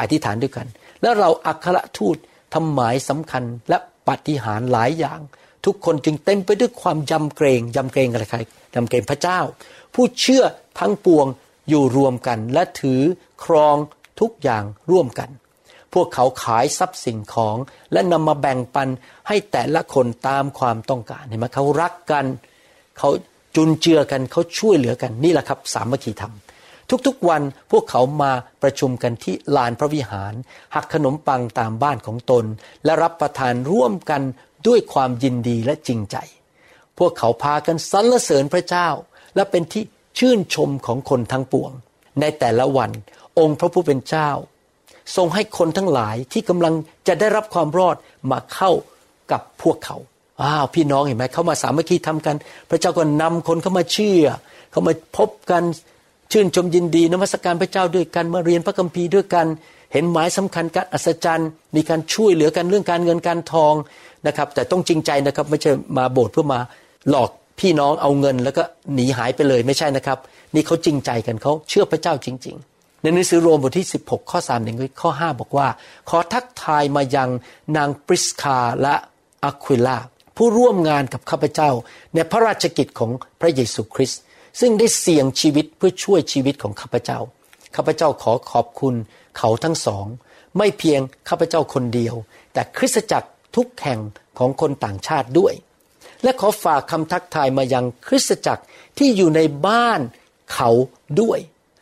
[0.00, 0.66] อธิษฐานด้วยกัน
[1.02, 2.16] แล้วเราอัครทูต
[2.54, 3.78] ทำหมายสำคัญและ
[4.08, 5.20] ปฏิหารหลายอย่าง
[5.64, 8.38] ทุกคนจึงเต็มไปด้วยความยำเกรงยำเกรงอะไรใคร
[8.74, 9.40] ยำเกรงพระเจ้า
[9.94, 10.44] ผู้เชื่อ
[10.78, 11.26] ทั้งปวง
[11.68, 13.00] อยู่รวมกัน และถือ
[13.44, 13.76] ครอง
[14.20, 15.30] ทุกอย่างร่วมกัน
[15.94, 17.56] พวกเขาขายทรัพย์สิ่งของ
[17.92, 18.88] และนำมาแบ่งปัน
[19.28, 22.24] ให้แต่ละคนตามความต้องการเห็นไหมเขารักกัน
[22.98, 23.10] เขา
[23.56, 26.32] จุนเจือกันเขาช่วยเหลือกันนี่แหละครับ สามัคคีธรรม
[27.06, 30.34] ทุกๆวันพวกเขามาประชุมกันที่ลานพระวิหาร
[30.74, 32.44] หักขนมปังตามบ้านของตน
[32.84, 34.22] และรับประทานร่วมกัน
[34.66, 36.16] ด้วยความยินดีและจริงใจ
[36.98, 38.88] พวกเขาพากันสรรเสริญพระเจ้า
[39.34, 39.84] และเป็นที่
[40.18, 41.72] ชื่นชมของคนทั้งปวง
[42.20, 42.90] ในแต่ละวัน
[43.38, 44.30] องค์พระผู้เป็นเจ้า
[45.16, 46.74] ทรงให้คนทั้งหลายที่กำลัง
[47.08, 47.96] จะได้รับความรอด
[48.30, 48.70] มาเข้า
[49.32, 49.96] กับพวกเขา
[50.42, 52.36] อ้าวพี่น้องเห็นไหมเขามาสามัคคีทำกัน
[52.70, 54.24] พระเจ้าก็นำคนเข้ามาเชื่อ
[54.70, 55.62] เขามาพบกัน
[56.32, 59.46] ชื่นชมยินดีนมัสการพระเจ้าด้วยกันมาเรียนพระคัมภีร์ด้วยกัน
[59.92, 63.74] เห็นหมายสำคัญการอัศจรรย์ มีการช่วยเหลือกันเรื่องการเงินการทอง
[64.26, 66.60] นะครับ แต่ต้องจริงใจนะครับไม่ใช่มาโบสถ์เพื่อมา
[67.10, 67.30] หลอก
[67.60, 68.62] พี่น้องเอาเงินแล้วก็
[68.94, 70.18] หนีหายไปเลยไม่ใช่นะครับ
[70.54, 75.68] นี่เขาจริงใจกันเขาเชื่อพระเจ้าจริง ๆ ในหนังสือโรมบทที่ 16 ข้อ3ถึงข้อ 5 บอกว่า
[76.08, 77.30] ขอทักทายมายัง
[77.76, 78.94] นางปริสคาและ
[79.44, 79.98] อะควิล่า
[80.36, 81.70] ผู้ร่วมงานกับข้าพเจ้า
[82.14, 84.20] ในพระราชกิจของพระเยซูคริสต์
[84.60, 87.18] ซึ่งได้เสี่ยงชีวิตเพื่อช่วยชีวิตของข้าพเจ้า
[87.76, 88.94] ข้าพเจ้าขอขอบคุณ
[89.38, 90.06] เขาทั้งสอง
[90.58, 92.14] ไม่เพียงข้าพเจ้าคนเดียว
[92.52, 94.00] แต่คริสตจักรทุกแห่ง
[94.38, 95.54] ของคนต่างชาติด้วย
[96.22, 98.62] และขอฝากคำทักทายมายังคริสตจักร
[98.98, 100.00] ที่อยู่ในบ้าน
[100.54, 100.70] เขา
[101.20, 101.38] ด้วย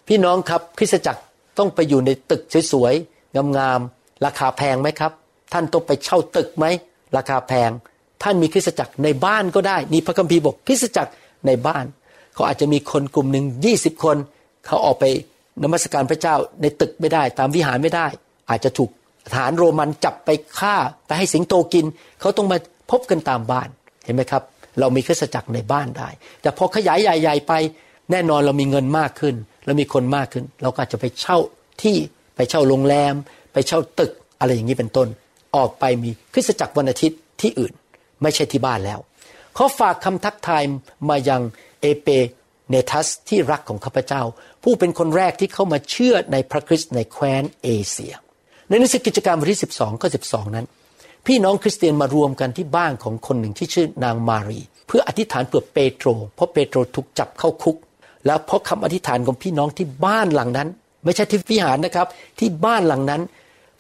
[0.09, 1.21] พี่น้องครับคริสตจักร
[1.59, 2.43] ต้องไปอยู่ในตึก
[2.73, 5.13] สวยๆงามๆราคาแพงไหมครับ
[5.53, 6.65] ท่านต้องไปเช่าตึกไหม
[7.17, 7.71] ราคาแพง
[8.23, 11.13] ท่านมีคริสตจักรในบ้านก็ได้ นี่พระคัมภีร์บอกคริสตจักร
[11.47, 11.85] ในบ้าน
[12.37, 14.17] เขาอาจจะมีคนกลุ่มหนึ่งยี่สิบคน
[14.67, 15.05] เขาออกไป
[15.63, 18.07] นมัสการพระเจ้าในตึกไม่ได้ ตามวิหารไม่ได้
[18.51, 18.91] อาจจะถูก
[19.33, 20.75] ทหารโรมันจับไปฆ่า
[21.07, 21.87] ไปให้สิงโตกิน
[22.21, 22.59] เขาต้องมา
[22.91, 23.69] พบกันตามบ้าน
[24.05, 24.43] เห็นไหมครับ
[24.81, 26.09] เรามีคริสตจักรในบ้านได้
[26.43, 27.53] แต่พอขยายใหญ่ ๆ ไป
[28.11, 29.35] แน่นอนเรามีเงินมากขึ้น
[29.67, 31.39] เรามีคนมากขึ้น เราก็จะไปเช่า
[31.83, 31.97] ที่
[32.37, 33.15] ไปเช่าโรงแรม
[33.53, 35.09] ไปเช่าตึกอะไรอย่างนี้เป็นต้น
[35.57, 37.73] ออกไปมีคริสตจักรวันอาทิตย์ที่อื่น
[38.23, 38.99] ไม่ใช่ที่บ้านแล้ว
[39.55, 40.63] เขอฝากคำทักทาย
[41.09, 41.43] มายัง
[41.81, 42.09] เอเป
[42.71, 44.23] เนทัสที่รักของข้าพเจ้า
[44.63, 48.15] ผู้เป็นคนแรกที่เข้ามาเชื่อในพระคริสต์ในแคว้นเอเชีย
[48.69, 50.67] ในหนังสือกิจการบทที่ 12 ข้อ 12 นั้น
[51.27, 57.77] พี่น้องคริสเตียนมารวมกันที่บ้านของคนหนึ่งที่ชื่อนางมารี เพื่ออธิษฐานเผื่อเปโตร เพราะเปโตรถูกจับเข้าคุก
[58.27, 60.69] แล้วเพราะคำอธิษฐานของพี่น้องที่บ้านหลังนั้น
[61.05, 62.07] ไม่ใช่ที่วิหารนะครับ
[62.39, 63.23] ที่บ้านหลังนั้น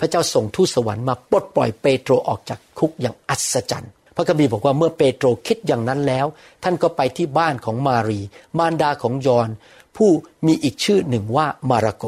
[0.00, 6.26] พระเจ้าส่งทูตสวรรค์มาปลดปล่อยเปโตรออกจากคุกอย่างอัศจรรย์ พระคัมภีร์บอกว่าเมื่อเปโตรคิดอย่างนั้นแล้ว
[6.62, 8.20] ท่านก็ไปที่บ้านของมารี
[8.58, 9.48] มารดาของยอห์น
[9.96, 10.10] ผู้
[10.46, 12.04] มีอีกชื่อหนึ่งว่ามาระโก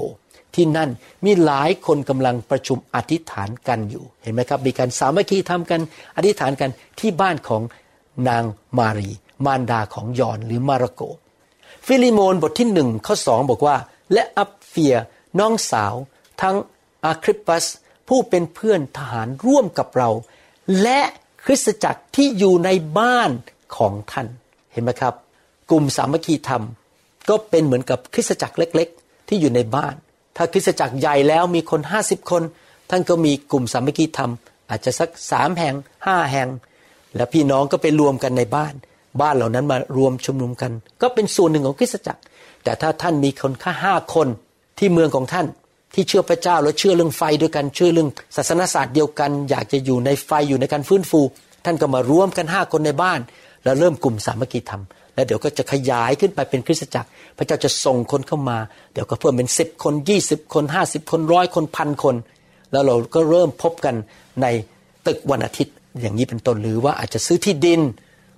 [0.55, 0.91] ที่นั่น
[1.25, 5.81] มีหลายคนกำลังประชุมอธิษฐานกันอยู่เห็นไหมครับ มีการสามัคคีธรรมกัน
[6.17, 7.63] อธิษฐานกันที่บ้านของ
[8.29, 8.45] นาง
[8.79, 9.11] มารี
[9.47, 11.03] มารดาของยอห์นหรือมาระโก
[11.87, 13.77] ฟีเลโมนบทที่หนึ่งข้อสองบอกว่า
[14.13, 14.95] และอัปเฟีย
[15.39, 15.95] น้องสาว
[16.43, 16.57] ทั้ง
[17.05, 17.65] อารคิปปัส
[18.09, 20.11] ผู้เป็นเพื่อนทหารร่วมกับเรา
[20.83, 21.01] และ
[21.51, 23.31] ริสตจักรที่อยู่ในบ้าน
[23.77, 24.27] ของท่าน
[24.73, 25.15] เห็นไหมครับ
[25.71, 26.63] กลุ่มสามัคคีธรรม
[27.29, 29.95] ก็เป็นเหมือนกับคริสตจักรเล็ก ๆ ที่อยู่ในบ้าน
[30.37, 32.43] ถ้าคริสตจักรใหญ่แล้วมีคนห้าสิบคน
[32.91, 34.31] ท่านก็มีกลุ่มสามัคคีธรรม
[34.71, 35.75] อาจจะสักสามแห่ง
[36.07, 36.49] ห้าแห่ง
[37.17, 38.75] แล้วพี่น้องก็ไปรวมกันในบ้าน
[39.21, 42.23] บ้านเหล่านั้นมารวมชุมนุมกัน ก็เป็นส่วนหนึ่งของคริสตจักร
[42.65, 44.29] แต่ถ้าท่านมีคนแค่ห้าคน
[44.79, 45.47] ที่เมืองของท่าน
[45.95, 51.21] ที่เชื่อพระเจ้าแล้วเชื่อเรื่องไฟด้วยกันเชื่อเรื่องศาสนศาสตร์เดียวกัน อยากจะอยู่ในไฟอยู่ในการฟื้นฟู
[51.65, 53.21] ท่านก็มารวมกันห้าคนในบ้าน
[53.65, 54.83] แล้วเริ่มกลุ่มสามัคคีธรรม
[55.15, 58.59] แล้วเดี๋ยวก็จะขยายขึ้นไปเป็นคริสตจักร พระเจ้าจะส่งคนเข้ามา
[58.93, 62.17] เดี๋ยวก็เพิ่มเป็นสิบคนยี่สิบคนห้าสิบคนร้อยคนพันคน
[62.73, 63.95] แล้วเราก็เริ่มพบกัน
[64.43, 64.47] ใน
[65.07, 67.81] ตึกวันอาทิตย์อย่างนี้เป็นต้นหรือว่าอาจจะซื้อที่ดิน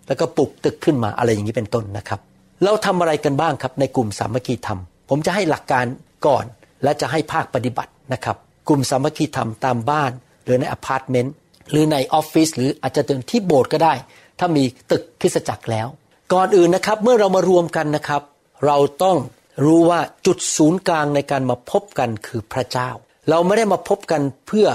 [0.07, 2.21] แล้วก็ปลูกตึกขึ้นมาอะไรอย่างนี้เป็นต้นนะครับ
[2.65, 5.85] เราทำอะไรกันบ้างครับในกลุ่มสามัคคีธรรม ผมจะให้หลักการ
[6.27, 6.45] ก่อน
[6.83, 8.37] และจะให้ภาคปฏิบัตินะครับ
[8.69, 10.13] กลุ่มสามัคคีธรรมตามบ้าน
[10.45, 11.35] หรือในอพาร์ตเมนต์
[11.71, 13.95] หรือในออฟฟิศหรืออาจจะเดินที่โบสถ์ก็ได้
[14.39, 15.89] ถ้ามีตึกคริสตจักรแล้ว
[16.33, 18.23] ก่อนอื่นนะครับเมื่อเรามารวมกันนะครับ
[18.67, 19.17] เราต้อง
[19.65, 22.91] รู้ว่าจุดศูนย์กลางในการมาพบกันคือพระเจ้า
[23.31, 24.69] เราไม่ได้มาพบกันเพื่อ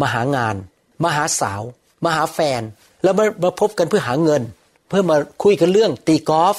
[0.00, 0.56] มาหางาน
[1.04, 1.62] มาหาสาว
[2.04, 2.62] มาหาแฟน
[3.02, 4.42] แล้วมามาพบกันเพื่อหาเงิน
[4.88, 6.56] เพื่อมาคุยกันเรื่องตีกอล์ฟ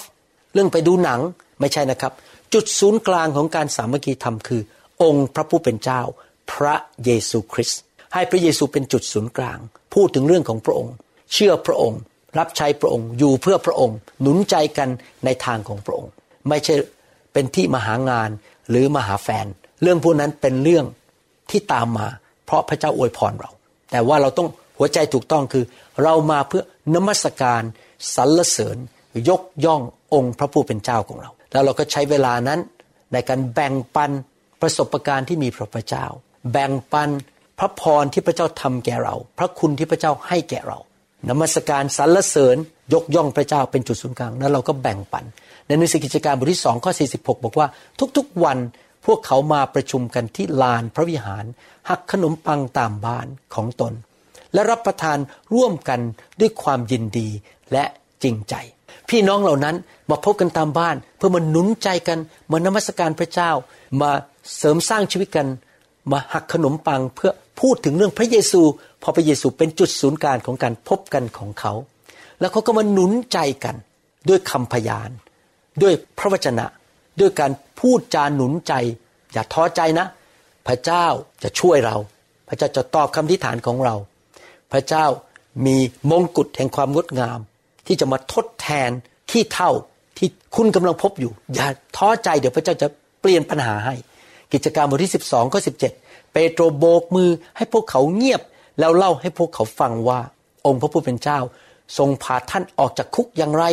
[0.54, 1.20] เรื่องไปดูหนัง
[1.60, 2.14] ไม่ใช่นะครับ
[2.54, 4.62] จุดศูนย์กลางของการสามัคคีธรรมคือ
[5.02, 6.02] องค์พระผู้เป็นเจ้า
[6.52, 6.76] พระ
[7.06, 7.82] เยซูคริสต์
[8.14, 9.60] ให้พระเยซูเป็นจุดศูนย์กลาง
[9.94, 10.94] พูดถึงเรื่องของพระองค์
[11.34, 12.00] เชื่อพระองค์
[12.38, 14.90] รับใช้พระองค์อยู่เพื่อพระองค์ หนุนใจกัน
[15.26, 16.12] ในทางของพระองค์
[16.50, 16.76] ไม่ใช่
[17.34, 18.30] เป็นที่มาหางาน
[18.70, 19.46] หรือมาหาแฟน
[19.82, 20.86] เรื่องพวกนั้นเป็นเรื่อง
[21.52, 22.08] ที่ตามมา
[22.46, 23.52] เพราะพระเจ้าอวยพรเรา
[23.92, 25.66] แต่ว่าเราต้องหัวใจถูกต้องคือ
[26.04, 26.64] เรามาเพื่อ
[26.96, 27.62] นมัสการ
[28.16, 28.78] สรรเสริญ
[29.30, 29.82] ยกย่อง
[30.14, 32.60] องค์พระผู้เป็นเจ้าของเรา แล้วเราก็ใช้เวลานั้น
[33.14, 34.12] ในการแบ่งปัน
[34.64, 36.06] ประสบการณ์ที่มีพระพเจ้า
[36.52, 37.10] แบ่งปัน
[37.60, 40.80] พระพรที่พระเจ้าทำแก่เรา พระคุณที่พระเจ้าให้แก่เรา
[41.30, 42.58] นมัสการสรรเสริญ
[42.94, 45.26] ยกย่องพระเจ้าเป็นจุดศูนย์กลางแล้วเราก็แบ่งปัน
[45.68, 47.68] ในหนังสือกิจการบทที่สองข้อ46 บอกว่า
[48.18, 48.58] ทุกๆวัน
[49.06, 51.46] พวกเขามาประชุมกันที่ลานพระวิหาร
[51.90, 53.94] หักขนมปังตามบ้านของตน
[54.54, 55.18] และรับประทาน
[55.54, 56.00] ร่วมกัน
[56.40, 57.30] ด้วยความยินดี
[57.72, 57.84] และ
[58.24, 58.56] จริงใจ
[59.10, 59.76] พี่น้องเหล่านั้น
[60.10, 62.20] มาพบกันตามบ้าน เพื่อมาหนุนใจกัน
[62.52, 63.52] มานมัสการพระเจ้า
[64.02, 64.12] มา
[64.58, 65.48] เสริมสร้างชีวิตกัน
[66.12, 68.62] มาหักขนมปังเพื่อพูดถึงเรื่องพระเยซู
[69.02, 71.74] พอพระเยซูเป็นจุดศูนย์กลางของการพบกันของเขา
[72.40, 73.76] แล้วเขาก็มาหนุนใจกัน
[74.30, 75.10] ด้วยคำพยาน
[75.82, 76.66] ด้วยพระวจนะ
[77.20, 78.74] ด้วยการพูดจาหนุนใจ
[79.34, 80.06] อย่าท้อใจนะ
[80.68, 81.06] พระเจ้า
[81.44, 81.98] จะช่วยเรา
[82.48, 83.96] พระเจ้าจะตอบคำทิฐานของเรา
[84.72, 85.06] พระเจ้า
[85.66, 85.76] มี
[86.12, 87.40] มงกุฎแห่งความงดงาม
[87.88, 88.90] ที่จะมาทดแทน
[89.32, 89.72] ที่เท่า
[90.18, 91.68] ที่คุณกำลังพบอยู่ อย่า
[91.98, 92.88] ท้อใจเดี๋ยวพระเจ้าจะ
[93.22, 93.96] เปลี่ยนปัญหาให้
[94.54, 95.62] กิจการบทที่ 12ข้อ
[95.98, 98.42] 17เปโตรโบกมือให้พวกเขาเงียบ
[98.80, 100.20] แล้วเล่าให้พวกเขาฟังว่า
[100.66, 101.40] องค์พระผู้เป็นเจ้า
[101.98, 103.66] ทรงพาท่านออกจากคุกอย่างไร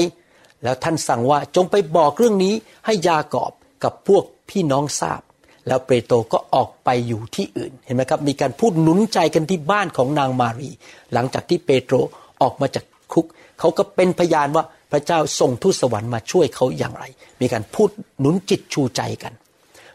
[0.62, 2.54] แล้วท่านสั่งว่าจงไปบอกเรื่องนี้
[2.86, 3.52] ให้ยากอบ
[3.84, 5.22] กับพวกพี่น้องทราบ
[5.68, 10.70] แล้วเปโตรก็ออกไปอยู่ที่อื่นเห็นไหมครับ มีการพูดหนุนใจกันที่บ้านของนางมารี
[11.12, 11.94] หลังจากที่เปโตร
[12.42, 13.26] ออกมาจากคุก
[13.60, 17.04] เขาก็เป็นพยานว่าพระเจ้าส่งทูตสวรรค์มาช่วยเขาอย่างไร
[17.40, 19.32] มีการพูดหนุนจิตชูใจกัน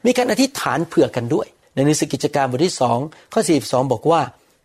[0.06, 2.98] มีการอธิษฐานเผื่อกันด้วย ในหนังสือกิจการบทที่สอง
[3.34, 4.22] ข้อ42บอกว่า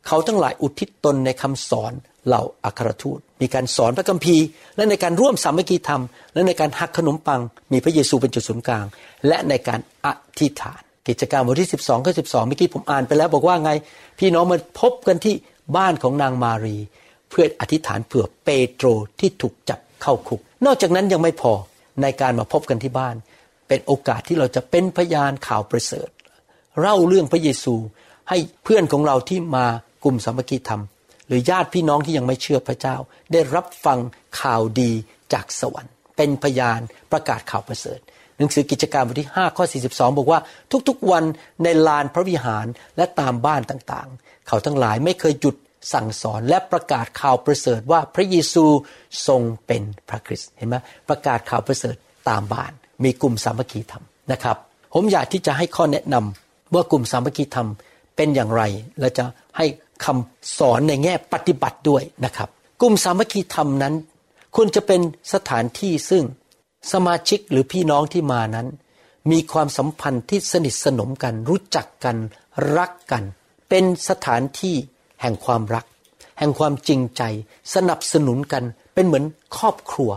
[0.07, 1.93] เขาทั้งหลายอุทิศตนในคำสอน
[2.27, 4.45] เหล่าอัครทูต มีการสอนพระคัมภีร์
[4.77, 6.03] และในการร่วมสามัคคีธรรม
[6.35, 7.41] และในการหักขนมปัง
[7.73, 8.87] มีพระเยซูเป็นจุดศูนย์กลาง
[9.29, 10.09] และในการอ
[10.41, 13.73] ธิษฐาน กิจการบทที่ 12ข้อ12เมื่อกี้ผมอ่านไปแล้วบอกว่าไง
[14.19, 15.35] พี่น้องมาพบกันที่
[15.77, 16.77] บ้านของนางมารี
[17.31, 18.87] เพื่ออธิษฐานเผื่อเปโตร
[19.21, 21.53] ที่ถูกจับเข้าคุก นอกจากนั้นยังไม่พอ
[22.03, 23.17] ในการมาพบกันที่บ้าน
[23.69, 26.09] เป็นโอกาสที่เราจะเป็นพยานข่าวประเสริฐ
[26.81, 27.75] เล่าเรื่องพระเยซู
[28.29, 29.67] ให้เพื่อนของเราที่มา
[30.05, 30.83] กลุ่มสามัคคีธรรม
[31.29, 32.97] หรือญาติพี่น้องที่ยังไม่เชื่อพระเจ้า
[33.33, 33.99] ได้รับฟัง
[34.41, 34.93] ข่าวดี
[35.33, 36.81] จากสวรรค์ เป็นพยาน
[37.13, 38.01] ประกาศข่าวประเสริฐ
[38.39, 40.41] หนังสือกิจการบทที่5ข้อ 42 บอกว่า
[40.89, 41.25] ทุกๆวัน
[41.63, 42.67] ในลานพระวิหาร
[42.97, 45.57] และตามบ้านต่างๆ เขาทั้งหลายไม่เคยหยุด
[45.93, 48.65] สั่งสอนและประกาศข่าวประเสริฐว่าพระเยซู
[49.27, 50.77] ทรงเป็นพระคริสต์เห็นไหม
[51.09, 51.97] ประกาศข่าวประเสริฐ
[52.29, 52.73] ตามบ้าน
[53.05, 54.57] มีกลุ่มสามัคคีธรรมนะครับ
[54.95, 57.69] ผมอยากที่จะให้ข้อแนะนำว่ากลุ่มสามัคคีธรรม
[58.17, 58.63] เป็นอย่างไร
[59.01, 59.25] และจะ
[59.57, 59.67] ให้
[60.05, 62.49] คำสอนในแง่ปฏิบัติด้วยนะครับ
[62.81, 63.95] กลุ่มสามัคคีธรรมนั้น
[64.57, 65.01] ควรจะเป็น
[65.33, 66.25] สถานที่ซึ่ง
[66.93, 68.67] สมาชิกหรือพี่น้องที่มานั้น
[69.31, 72.17] มีความสัมพันธ์ที่สนิทสนมกัน รู้จักกัน
[72.77, 73.25] รักกัน
[73.69, 74.77] เป็นสถานที่
[75.23, 75.85] แห่งความรัก
[76.39, 77.23] แห่งความจริงใจ
[77.75, 78.63] สนับสนุนกัน
[78.95, 79.25] เป็นเหมือน
[79.57, 80.11] ครอบครัว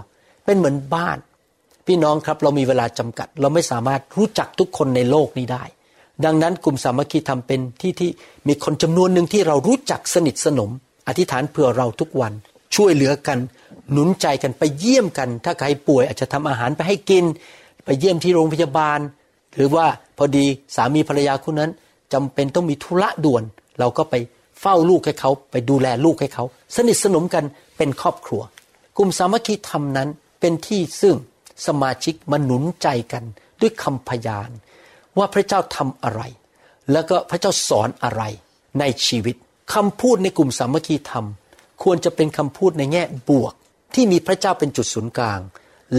[0.46, 1.18] เป็นเหมือนบ้าน
[1.88, 5.64] พี่น้องครับเรามีเวลาจำกัด เราไม่สามารถรู้จักทุกคนในโลกนี้ได้
[6.26, 8.10] ดังนั้นกลุ่มสามัคคีธรรมเป็นที่ที่
[8.48, 10.72] มีคนจำนวนหนึ่งที่เรารู้จักสนิทสนม
[11.08, 12.34] อธิษฐานเผื่อเราทุกวัน
[12.76, 13.38] ช่วยเหลือกัน
[13.92, 17.26] หนุนใจกันไปเยี่ยมกัน ถ้าใครป่วยอาจจะทำอาหารไปให้กิน
[17.86, 19.00] ไปเยี่ยมที่โรงพยาบาล
[19.56, 19.86] หรือว่า
[20.18, 21.72] พอดีสามีภรรยาคู่นั้น
[22.14, 23.44] จำเป็นต้องมีธุระด่วน
[23.80, 24.14] เราก็ไป
[24.64, 26.44] เฝ้าลูกให้เขาไปดูแลลูกให้เขา
[26.76, 27.46] สนิทสนมกัน
[27.78, 28.42] เป็นครอบครัว
[28.98, 31.16] กลุ่มสามัคคีธรรมนั้นเป็นที่ซึ่ง
[31.68, 33.24] สมาชิกมาหนุนใจกัน
[33.62, 34.50] ด้วยคำพยาน
[35.18, 36.22] ว่าพระเจ้าทำอะไร
[36.92, 38.24] แล้วก็พระเจ้าสอนอะไร
[38.80, 39.36] ในชีวิต
[39.74, 41.26] คำพูดในกลุ่มสามัคคีธรรม
[41.84, 43.54] ควรจะเป็นคำพูดในแง่บวก
[43.94, 45.40] ที่มีพระเจ้าเป็นจุดศูนย์กลาง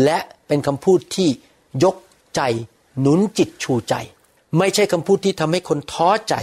[0.05, 1.29] และเป็นคำพูดที่
[1.85, 1.97] ยก
[2.37, 2.41] ใจ
[3.01, 3.95] หนุนจิตชูใจ
[4.59, 6.35] ไม่ใช่คำพูดที่ทำให้คนท้อใจ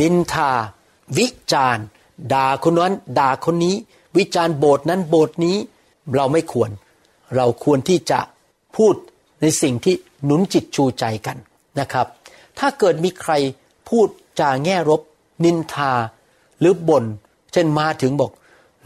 [0.00, 0.50] นินทา
[1.18, 1.84] วิจารณ์
[2.32, 3.74] ด่าคนนั้นด่าคนนี้
[4.16, 5.56] วิจารณ์โบสถ์นั้นโบสถ์นี้
[6.14, 6.70] เราไม่ควร
[7.36, 8.20] เราควรที่จะ
[8.76, 8.94] พูด
[9.42, 9.94] ในสิ่งที่
[10.24, 11.36] หนุนจิตชูใจกัน
[11.80, 12.06] นะครับ
[12.58, 13.32] ถ้าเกิดมีใคร
[13.88, 14.08] พูด
[14.40, 15.00] จาแง่รบ
[15.44, 15.92] นินทา
[16.60, 17.04] หรือบ่น
[17.52, 18.30] เช่นมาถึงบอก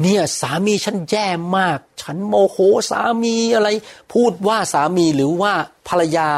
[0.03, 1.27] เนี่ยสามีฉันแย่
[1.59, 2.57] มาก ฉันโมโห
[2.91, 3.69] สามีอะไร
[4.13, 5.53] พูดว่าสามีหรือว่า
[5.89, 6.29] ภรรยา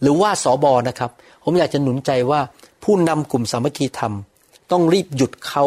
[0.00, 1.10] หรือว่าสอบอนะครับ
[1.44, 2.40] ผมอยากจะหนุนใจว่า
[2.82, 4.14] ผู้นำกลุ่มสามัคคีธรรม
[4.70, 5.64] ต้องรีบหยุดเขา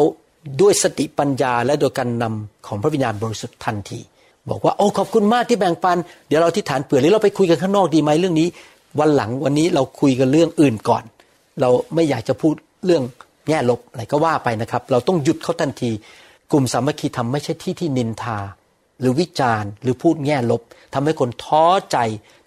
[0.60, 4.00] ด้วยสติปัญญาและโดยการนำของพระวิญญาณบริสุทธิ์ทันที
[4.50, 8.48] บอกว่าโอ้ขอบคุณมากที่แบ่งปัน เดี๋ยวเราที่ฐานเปลือยหรือเราไปคุยกันข้างนอกดีไหมเรื่องนี้
[9.00, 11.04] วันหลังวันนี้เราคุยกันเรื่องอื่นก่อน
[11.60, 13.02] เราไม่อยากจะพูดเรื่อง
[13.48, 15.90] แง่ลบอะไรก็ว่าไปนะครับ เราต้องหยุดเขาทันที
[16.52, 18.38] กลุ่มสามัคคีธรรมไม่ใช่ที่ที่นินทา
[19.00, 20.62] หรือวิจารณ์หรือพูดแง่ลบ
[20.94, 21.96] ทำให้คนท้อใจ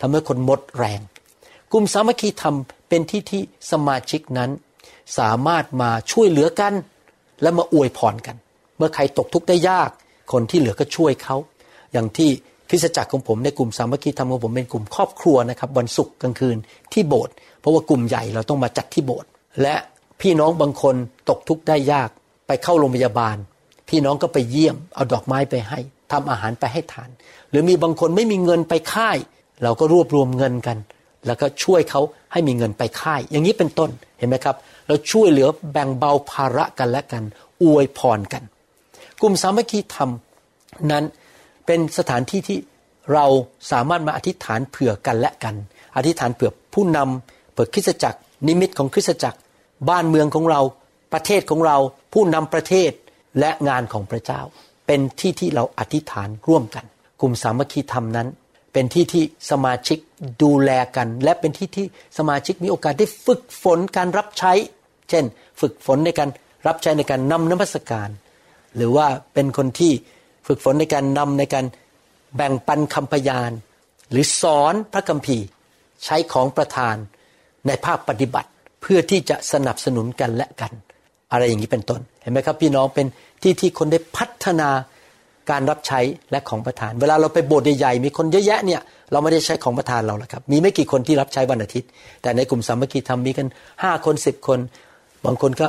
[0.02, 1.02] ทำให้คนหมดแรง
[1.72, 2.56] กลุ่มสามัคคีธรรม
[2.90, 4.50] เป็นที่ที่สมาชิกนั้น
[5.20, 6.74] สามารถมาช่วยเหลือกัน
[7.42, 8.36] และมาอวยพรกัน
[8.78, 9.90] เมื่อใครตกทุกข์ได้ยาก
[10.32, 11.36] คนที่เหลือก็ช่วยเขา
[11.94, 12.30] อย่างที่
[12.70, 16.58] คริสตจักรของผมในกลุ่มสามัคคีธรรมของผมเป็นกลุ่มครอบครัวนะครับ วันศุกร์กลางคืน
[16.94, 19.30] ที่โบสถ์เพราะว่ากลุ่มใหญ่เราต้องมาจัดที่โบสถ์
[19.62, 19.76] และ
[20.22, 20.96] พี่น้องบางคน
[21.30, 22.10] ตกทุกข์ได้ยาก
[22.48, 23.38] ไปเข้าโรงพยาบาล
[23.90, 25.80] พี่น้องก็ไปเยี่ยม เอาดอกไม้ไปให้
[26.12, 27.10] ทำอาหารไปให้ทาน
[27.50, 29.18] หรือมีบางคนไม่มีเงินไปค่าย
[29.64, 30.78] เราก็รวบรวมเงินกัน
[31.26, 32.02] แล้วก็ช่วยเขา
[32.34, 34.56] ให้มีเงินไปค่าย อย่างนี้เป็นต้นเห็นไหมครับ
[34.88, 37.24] เราช่วยเหลือแบ่งเบาภาระกันและกัน
[37.64, 38.44] อวยพรกัน
[39.22, 40.10] กลุ่มสามัคคีธรรม
[40.92, 41.04] นั้น
[41.66, 42.58] เป็นสถานที่ที่
[43.14, 43.26] เรา
[43.72, 45.56] สามารถมาอธิษฐานเผื่อกันและกัน
[45.98, 49.40] อธิษฐานเผื่อผู้นำเผื่อคริสตจักร นิมิตของคริสตจักร
[49.90, 50.62] บ้านเมืองของเรา
[51.14, 51.78] ประเทศของเรา
[52.14, 52.92] ผู้นำประเทศ
[53.40, 54.42] และงานของพระเจ้า
[54.88, 56.86] เป็นที่ที่เราอธิษฐานร่วมกัน
[57.22, 58.28] กลุ่มสามัคคีธรรมนั้น
[58.74, 59.98] เป็นที่ที่สมาชิก
[60.44, 61.86] ดูแลกัน และเป็นที่ที่
[62.18, 64.54] สมาชิกมีโอกาสได้ฝึกฝนการรับใช้
[65.10, 65.24] เช่น
[65.62, 66.30] ฝึกฝนในการ
[66.68, 68.10] รับใช้ในการนำนมัสการ
[68.76, 69.94] หรือว่าเป็นคนที่
[70.48, 71.66] ฝึกฝนในการนำในการ
[72.36, 73.52] แบ่งปันคำพยาน
[74.12, 75.46] หรือสอนพระคัมภีร์
[76.04, 76.96] ใช้ของประธาน
[77.68, 78.50] ในภาคปฏิบัติ
[78.82, 80.72] เพื่อที่จะสนับสนุนกันและกัน
[81.32, 83.08] อะไรอย่างนี้เป็นต้น เห็นไหมครับพี่น้องเป็น
[83.44, 84.70] ที่ที่คนได้พัฒนา
[85.52, 86.00] การรับใช้
[86.32, 91.90] และของประทาน เวลาเราไปโบสถ์ใหญ่ๆมีคนเยอะแยะเนี่ยเราไม่ได้ใช้ของประทานเราหรอกครับ มีไม่กี่คนที่รับใช้วันอาทิตย์
[92.22, 93.48] แต่ในกลุ่มสามัคคีธรรมมีกัน
[93.84, 94.60] ห้าคนสิบคน
[95.26, 95.68] บางคนก็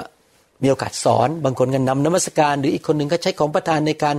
[0.62, 4.16] มีโอกาสสอน บางคนก็นำนมัสการหรืออีกคนหนึ่งก็ใช้ของประทานในการ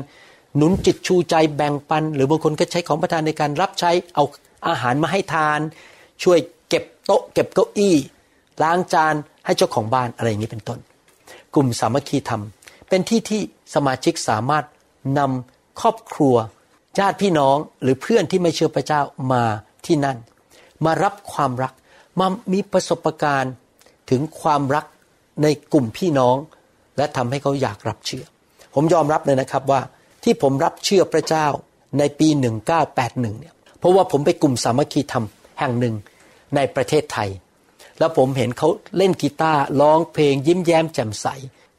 [0.58, 4.24] หนุนจิตชูใจแบ่งปัน หรือบางคนก็ใช้ของประทานในการรับใช้เอา
[4.68, 5.60] อาหารมาให้ทาน
[6.24, 6.40] ช่วย
[6.70, 7.96] เก็บโต๊ะ เก็บเก้าอี้
[8.64, 9.16] ล้างจาน
[9.46, 10.80] ให้เจ้าของบ้านอะไรอย่างนี้เป็นต้น
[11.56, 12.42] กลุ่มสามัคคีธรรม
[12.90, 13.42] เป็นที่ที่
[13.76, 14.66] สมาชิกสามารถ
[15.18, 16.36] นำครอบครัว
[17.00, 19.02] ญาติพี่น้องหรือเพื่อนที่ไม่เชื่อพระเจ้า
[19.34, 19.44] มา
[19.86, 20.18] ที่นั่น
[20.86, 21.74] มารับความรัก
[22.20, 23.54] มามีประสบการณ์
[24.10, 24.86] ถึงความรัก
[25.44, 26.36] ในกลุ่มพี่น้อง
[26.98, 28.26] และทำให้เขาอยากรับเชื่อ
[28.74, 29.82] ผมยอมรับเลยนะครับว่า
[30.24, 31.48] ที่ผมรับเชื่อพระเจ้า
[32.00, 32.28] ในปี
[32.80, 35.26] 1981เนี่ยเพราะว่าผมไปกลุ่มสามัคคีธรรม
[35.60, 35.96] แห่งหนึ่ง
[36.56, 37.30] ในประเทศไทย
[38.00, 41.28] แล้วผมเห็นเขาเล่นกีตาร์ร้องเพลงยิ้มแย้มแจ่มใส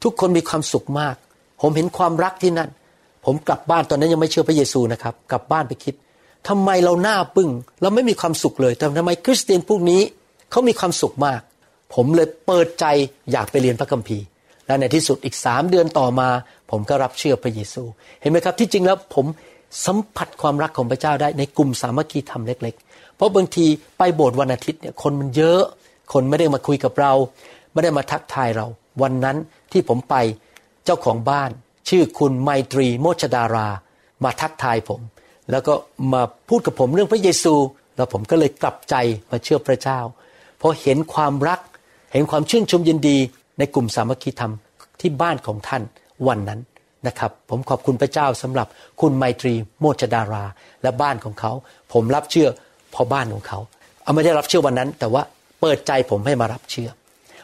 [0.03, 1.15] ทุกคนมีความสุขมาก
[1.61, 2.69] ผมเห็นความรักที่นั่น
[3.29, 5.95] ผมกลับบ้านตอนนั้นยังไม่เชื่อพระเยซูนะครับ กลับบ้านไปคิด
[6.47, 7.49] ทำไมเราหน้าปึ้ง
[7.81, 10.01] เราไม่มีความสุขเลยแต่ทำไมคริสเตียนพวกนี้
[10.51, 11.41] เขามีความสุขมาก
[11.95, 12.85] ผมเลยเปิดใจ
[13.31, 14.25] อยากไปเรียนพระคัมภีร์
[14.67, 16.29] และในที่สุดอีกสามเดือนต่อมา
[16.71, 17.83] ผมก็รับเชื่อพระเยซู
[18.21, 19.25] เห็นไหมครับที่จริงแล้วผม
[19.85, 23.65] สัมผัสความรักของพระเจ้าได้ในกลุ่มสามัคคีธรรมเล็ก ๆ เพราะบางที
[23.97, 25.61] ไปโบสถ์วันอาทิตย์เนี่ยคนมันเยอะ
[26.13, 27.13] คนไม่ได้มาคุยกับเรา
[27.73, 28.65] ไม่ได้มาทักทายเรา
[29.01, 29.37] วันนั้น
[29.71, 30.15] ที่ผมไป
[30.85, 31.51] เจ้าของบ้าน
[31.89, 33.67] ชื่อคุณไมตรีโมชดารา
[34.23, 35.01] มาทักทายผม
[35.51, 35.73] แล้วก็
[36.13, 37.53] มาพูดกับผมเรื่องพระเยซู
[37.95, 38.95] แล้วผมก็เลยกลับใจ
[39.31, 39.99] มาเชื่อพระเจ้า
[40.57, 41.59] เพราะเห็นความรัก
[42.13, 43.17] เห็นความชื่นชมยินดี
[43.59, 44.53] ในกลุ่มสามัคคีธรรม
[44.99, 45.83] ที่บ้านของท่าน
[46.27, 46.59] วันนั้น
[47.07, 48.67] นะครับ ผมขอบคุณพระเจ้าสำหรับ
[49.01, 50.43] คุณไมตรีโมชดารา
[50.83, 51.51] และบ้านของเขา
[51.93, 52.49] ผมรับเชื่อ
[52.91, 53.59] เพราะบ้านของเขา
[54.03, 55.23] เอาไม่ได้รับเชื่อวันนั้น แต่ว่า
[55.61, 56.89] เปิดใจผมให้มารับเชื่อ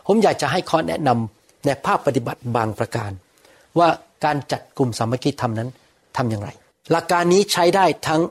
[0.08, 3.12] ผมอยากจะให้ข้อแนะนำในภาพปฏิบัติบางประการ
[3.80, 3.88] ว่า
[4.26, 5.70] การจัดกลุ่มสามัคคีธรรมนั้น
[6.18, 6.50] ทำอย่างไร
[6.92, 8.22] หลักการนี้ใช้ได้ทั้ง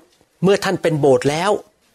[0.43, 1.51] เมื่อท่านเป็นโบสถ์แล้ว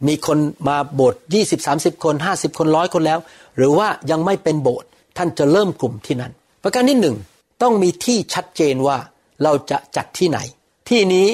[0.07, 3.19] มีคนมาโบสถ์20 30คน50คนร้อยคนแล้ว
[3.57, 6.31] หรือว่ายังไม่เป็นโบสถ์ท่านจะเริ่มกลุ่มที่นั่น
[6.63, 7.15] ประการที่หนึ่ง
[7.61, 8.97] ต้องมีที่ชัดเจนว่า
[9.43, 10.39] เราจะจัดที่ไหน
[10.89, 11.27] ที่นี้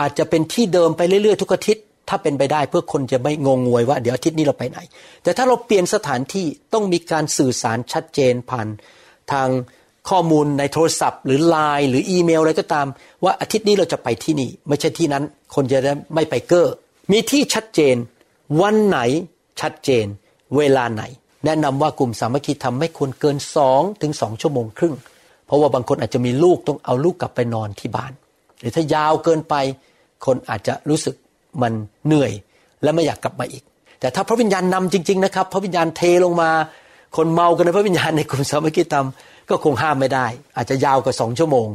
[0.00, 4.78] อาจจะเป็นที่เดิมไปเรื่อยๆทุกอาทิตย์ถ้าเป็นไปได้เพื่อคนจะไม่งงงวยว่าเดี๋ยวอาทิตย์นี้เราไปไหน
[5.22, 8.68] แต่ถ้าเราเปลี่ยนสถานที่ต้องมีการสื่อสารชัดเจนผ่าน
[9.32, 9.48] ทาง
[10.10, 12.86] ข้อมูลในโทรศัพท์ หรือไลน์หรืออีเมลอะไรก็ตาม
[13.24, 16.68] ว่าอาทิตย์นี้เราจะไปที่นี่ ไม่ใช่ที่นั้น คนจะได้ไม่ไปเก้อ
[17.12, 17.96] มีที่ชัดเจน
[18.60, 18.98] วันไหน
[19.60, 20.06] ชัดเจน
[20.56, 21.02] เวลาไหน
[21.44, 24.94] แนะนำว่ากลุ่มสามัคคีธรรมไม่ควรเกินสองถึงสองชั่วโมงครึ่ง
[25.46, 28.12] เพราะว่าบางคนอาจจะมีลูกต้องเอาลูกกลับไปนอนที่บ้าน
[28.60, 29.54] หรือถ้ายาวเกินไป
[30.26, 31.14] คนอาจจะรู้สึก
[31.62, 31.72] มัน
[32.06, 32.32] เหนื่อย
[32.82, 33.62] และไม่อยากกลับมาอีก
[34.00, 36.50] แต่ถ้าพระวิญญาณนำจริง ๆนะครับ พระวิญญาณเทลงมา
[37.16, 39.06] คนเมากันในพระวิญญาณในกลุ่มสามัคคีธรรม
[39.48, 40.26] ก็คงห้ามไม่ได้
[40.56, 41.68] อาจจะยาวกว่าสองชั่วโมง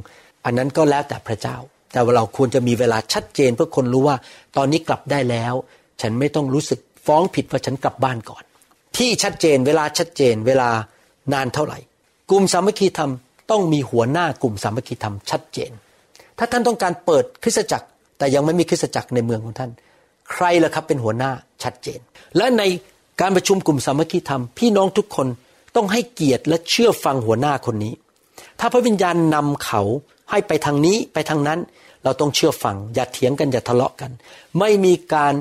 [0.46, 1.58] อันนั้นก็แล้วแต่พระเจ้า
[1.92, 4.18] แต่เราควรจะมีเวลาชัดเจนเพื่อคนรู้ว่า
[4.58, 5.54] ตอนนี้กลับได้แล้ว
[6.02, 8.44] ฉันไม่ต้องรู้สึกฟ้องผิดว่าฉันกลับบ้านก่อน
[8.98, 10.70] ที่ชัดเจนเวลาชัดเจนเวลา
[11.34, 11.80] นานเท่าไหร่
[12.30, 13.12] กลุ่มสามัคคีธรรม
[13.52, 15.72] ต้องมีหัวหน้ากลุ่มสามัคคีธรรมชัดเจน
[16.38, 19.72] ถ้าท่านต้องการเปิดคริสตจักร แต่ยังไม่มีคริสตจักรในเมืองของท่าน
[20.32, 21.32] ใครล่ะครับเป็นหัวหน้า
[21.64, 22.00] ชัดเจน
[22.38, 22.64] และใน
[23.22, 25.28] การประชุมกลุ่มสามัคคีธรรมพี่น้องทุกคน
[25.78, 27.94] ต้องให้เกียรติและเชื่อฟังหัวหน้าคนนี้
[28.60, 29.82] ถ้าพระวิญญาณนำเขา
[30.32, 31.60] ให้ไปทางนี้ไปทางนั้น
[32.04, 34.12] เราต้องเชื่อฟัง อย่าเถียงกันอย่าทะเลาะกัน
[34.60, 35.34] ไม่มีการ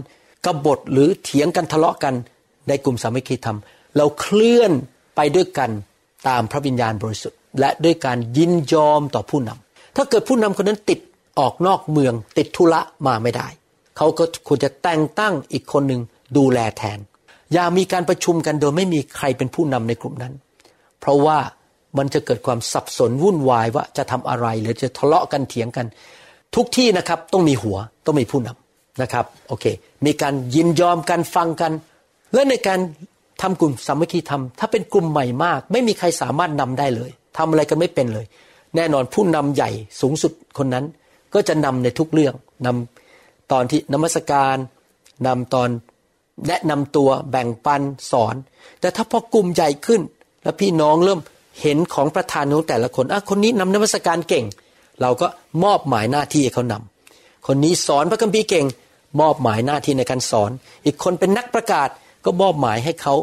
[0.44, 2.14] กบฏหรือเถียงกันทะเลาะกัน
[2.68, 3.58] ในกลุ่มสามัคคีธรรม
[3.96, 4.72] เราเคลื่อน
[5.16, 5.70] ไปด้วยกัน
[6.28, 11.00] ตามพระวิญญาณบริสุทธิ์ และด้วยการยินยอมต่อผู้นำถ้าเกิดผู้นำคนนั้นติด
[11.38, 13.48] ออกนอกเมือง ติดธุระมาไม่ได้
[13.96, 16.00] เขาก็ควรจะแต่งตั้งอีกคนหนึ่ง
[16.36, 16.98] ดูแลแทน
[17.52, 20.32] อย่ามีการประชุมกันโดยไม่มีใครเป็นผู้นำในกลุ่มนั้น
[21.00, 21.38] เพราะว่า
[21.98, 25.86] มันจะเกิดความสับสนวุ่นวายว่าจะทำอะไรหรือจะทะเลาะกันเถียงกัน
[26.54, 29.64] ทุกที่นะครับต้องมีหัวต้องมีผู้นำนะครับโอเค
[30.06, 31.72] มีการยินยอมกันฟังกัน
[32.34, 32.78] และในการ
[33.42, 38.26] ทำกลุ่มสามัคคีธรรมถ้าเป็นกลุ่มใหม่มาก ไม่มีใครสามารถนำได้เลยทำอะไรกันไม่เป็นเลย
[38.76, 40.84] แน่นอนผู้นำใหญ่สูงสุดคนนั้น
[41.34, 42.34] ก็จะนำในทุกเรื่อง
[42.66, 44.56] นำตอนที่นมัสการ
[45.26, 45.68] นำตอน
[46.48, 48.34] แนะนำตัวแบ่งปันสอน
[48.80, 50.00] แต่ถ้าพอกลุ่มใหญ่ขึ้น
[50.42, 51.20] แล้วพี่น้องเริ่ม
[51.62, 54.44] เห็นของประธานของแต่ละคนอะคนนี้นำนมัสการเก่ง
[55.00, 55.26] เราก็
[55.64, 58.66] มอบหมายหน้าที่ให้เขานำคนนี้สอนพระคัมภีร์เก่ง
[59.20, 60.50] มอบหมายหน้าที่ในการสอน
[60.86, 61.88] อีกคนเป็นนักประกาศ
[62.24, 63.14] ก็มอบหมายให้เขา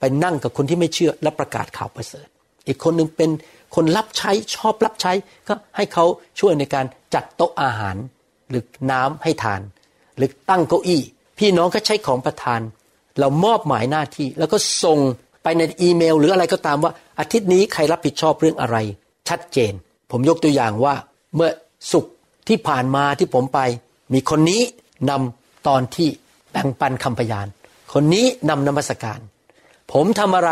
[0.00, 2.26] ไปนั่งกับคนที่ไม่เชื่อและประกาศข่าวประเสริฐ
[2.66, 3.30] อีกคนหนึ่งเป็น
[3.74, 5.12] คนรับใช้ชอบรับใช้
[5.48, 6.04] ก็ให้เขา
[6.40, 7.96] ช่วยในการจัดโต๊ะอาหาร
[8.50, 9.60] หรือน้ำให้ทาน
[10.16, 11.02] หรือตั้งเก้าอี้
[11.38, 12.60] พี่น้องก็ใช้ของประทาน
[13.18, 14.98] เรามอบหมายหน้าที่ แล้วก็ส่ง
[15.42, 18.76] ไปในอีเมล หรืออะไรก็ตามว่าอาทิตย์นี้ใครรับผิดชอบเรื่องอะไร
[19.28, 19.72] ชัดเจน
[20.10, 20.94] ผมยกตัวอย่างว่า
[21.34, 21.50] เมื่อ
[21.92, 22.14] สุกร์
[22.48, 23.60] ที่ผ่านมาที่ผมไป
[24.12, 24.62] มีคนนี้
[25.10, 26.08] นำตอนที่
[26.52, 27.46] แบ่งปันคำพยาน
[27.92, 29.18] คนนี้นำนมัสการ
[29.92, 30.50] ผมทำอะไร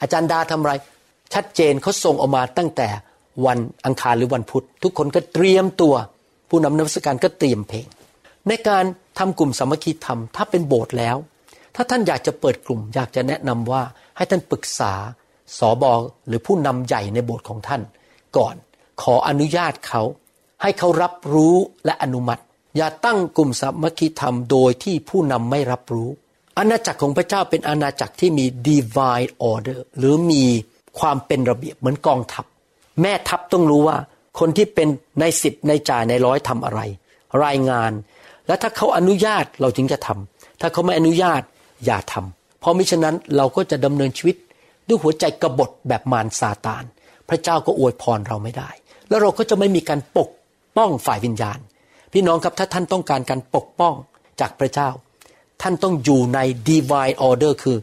[0.00, 0.72] อาจารย์ดาทำอะไร
[1.34, 2.88] ชัดเจนเขาส่งออกมาตั้งแต่
[3.46, 5.94] วันอังคารหรือวันพุธ ทุกคนก็เตรียมตัว
[6.48, 7.86] ผู้นำนมัสการก็เตรียมเพลง
[8.48, 8.84] ในการ
[9.18, 11.16] ทำกลุ่มสามัคคีธรรม ถ้าเป็นโบสถ์แล้ว
[11.74, 13.82] ถ้าท่านอยากจะเปิดกลุ่ม อยากจะแนะนำว่า
[14.16, 14.92] ให้ท่านปรึกษา
[15.58, 15.92] สอบอ
[16.26, 17.82] หรือผู้นำใหญ่ในโบสถ์ของท่าน
[18.36, 18.54] ก่อน
[19.02, 20.02] ขออนุญาตเขา
[20.62, 21.54] ให้เขารับรู้
[21.84, 22.42] และอนุมัติ
[22.76, 26.08] อย่าตั้งกลุ่มสามัคคีธรรม โดยที่ผู้นำไม่รับรู้
[26.58, 30.44] อาณาจักรของพระเจ้าเป็นอาณาจักรที่มี divine order หรือมี
[30.98, 32.44] ความเป็นระเบียบเหมือนกองทัพ
[33.02, 33.96] แม่ทัพต้องรู้ว่า
[34.38, 34.88] คนที่เป็น
[35.20, 36.80] ในสิบในจ่ายในร้อยทำอะไร
[37.44, 37.92] รายงาน
[38.46, 41.42] และถ้าเขาอนุญาตเราจึงจะทำถ้าเขาไม่อนุญาต
[41.86, 44.36] อย่าทำเพราะมิฉะนั้นเราก็จะดำเนินชีวิต
[44.88, 46.84] ด้วยหัวใจกบฏแบบมารซาตาน
[47.28, 48.70] พระเจ้าก็อวยพรเราไม่ได้
[49.08, 50.30] แล้วเราก็จะไม่มีการปก
[50.76, 51.58] ป้องฝ่ายวิญญาณ
[52.12, 53.94] พี่น้องครับถ้าท่านต้องการการปกป้อง
[54.40, 54.88] จากพระเจ้า
[55.62, 57.76] ท่านต้องอยู่ใน divine order คือ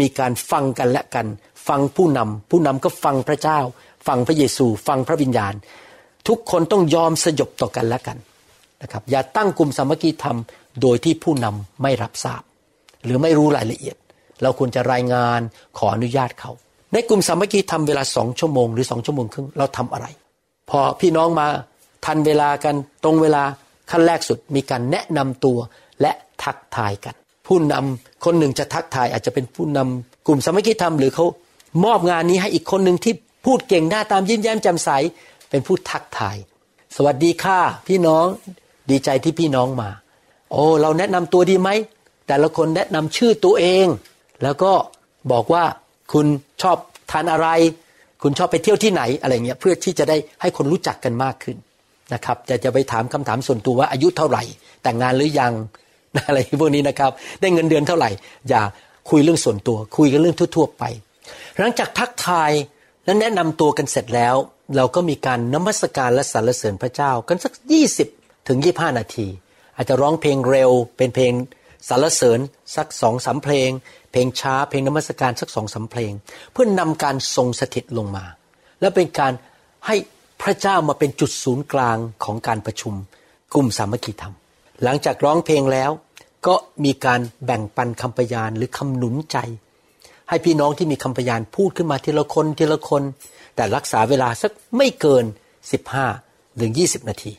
[0.00, 1.26] มีการฟังกันและกัน
[1.68, 3.58] ฟังผู้นำผู้นำก็ฟังพระเจ้า
[4.06, 5.54] ฟังพระเยซู ฟังพระวิญญาณ
[6.28, 8.18] ทุกคนต้องยอมสยบต่อกันและกัน
[8.82, 10.36] นะครับอย่าตั้งกลุ่มสามัคคีธรรม
[10.82, 12.42] โดยที่ผู้นำไม่รับทราบ
[13.04, 13.96] หรือไม่รู้รายละเอียด
[14.42, 15.40] เราควรจะรายงาน
[15.78, 16.50] ขออนุญาตเขา
[16.92, 20.06] ในกลุ่มสามัคคีธรรมเวลาสองชั่วโมงหรือสองชั่วโมงครึ่งเราทำอะไร
[20.70, 21.46] พอพี่น้องมา
[22.04, 23.42] ทันเวลากันตรงเวลา
[23.90, 25.58] ขั้นแรกสุดมีการแนะนำตัว
[26.00, 26.12] และ
[26.42, 27.14] ทักทายกัน
[27.46, 31.26] ผู้นำคนหนึ่งจะทักทายอาจจะเป็นผู้นำกลุ่มสามัคคีธรรมหรือเขา
[31.84, 33.14] มอบงานนี้ให้อีกคนหนึ่งที่
[33.46, 34.90] พูดเก่งหน้าตามยิ้มแย้มแจ่มใส
[35.50, 36.36] เป็นผู้ทักทาย
[36.96, 38.26] สวัสดีค่ะพี่น้อง
[38.90, 39.90] ดีใจที่พี่น้องมา
[40.52, 41.70] โอ้เราแนะนำตัวดีไหม
[42.28, 43.86] แต่ละคนแนะนำชื่อตัวเอง
[44.42, 44.72] แล้วก็
[45.32, 45.64] บอกว่า
[46.12, 46.26] คุณ
[46.62, 46.76] ชอบ
[47.10, 47.48] ทานอะไร
[48.22, 51.56] คุณชอบไปเที่ยวที่ไหนอะไรเงี้ยเพื่อที่จะได้ให้คนรู้จักกันมากขึ้น
[52.14, 54.42] นะครับจะจะไปถามคำถามส่วนตัวว่าอายุเท่าไหร่
[54.82, 55.52] แต่งงานหรือยัง
[56.26, 58.10] อะไรพวกนี้นะครับ ได้เงินเดือนเท่าไหร่
[58.48, 58.62] อย่า
[59.10, 60.84] คุยเรื่องส่วนตัว คุยกันเรื่องทั่ว ๆ ไป
[61.58, 62.52] หลังจากทักทาย
[63.04, 64.34] และแนะนำตัวกันเสร็จแล้ว
[64.76, 67.52] เราก็มีการนมัสการและสรรเสริญพระเจ้า กันสัก
[67.92, 69.26] 20 ถึง 25 นาที
[69.76, 71.32] อาจจะร้องเพลงเร็ว เป็นเพลง
[71.88, 72.38] สรรเสริญ
[72.76, 73.70] สักสองสามเพลง
[74.12, 76.12] เพลงช้าเพลงนมัสการสักสองสาเพลง
[76.52, 78.24] เพื่อนนำการทรงสถิตลงมา
[78.80, 79.32] และเป็นการ
[79.86, 79.96] ให้
[80.42, 82.94] พระเจ้ามาเป็นจุดศูนย์กลางของการประชุม
[83.52, 84.34] กลุ่มสามัคคีธรรม
[84.82, 85.90] หลังจากร้องเพลงแล้ว
[86.46, 89.36] ก็มีการแบ่งปันคำพยานหรือคำหนุนใจ
[90.28, 93.02] ให้พี่น้องที่มีคำพยานพูดขึ้นมาทีละคนทีละคน
[93.56, 95.24] แต่รักษาเวลาสักไม่เกิน
[95.90, 97.32] 15หรือ20 นาที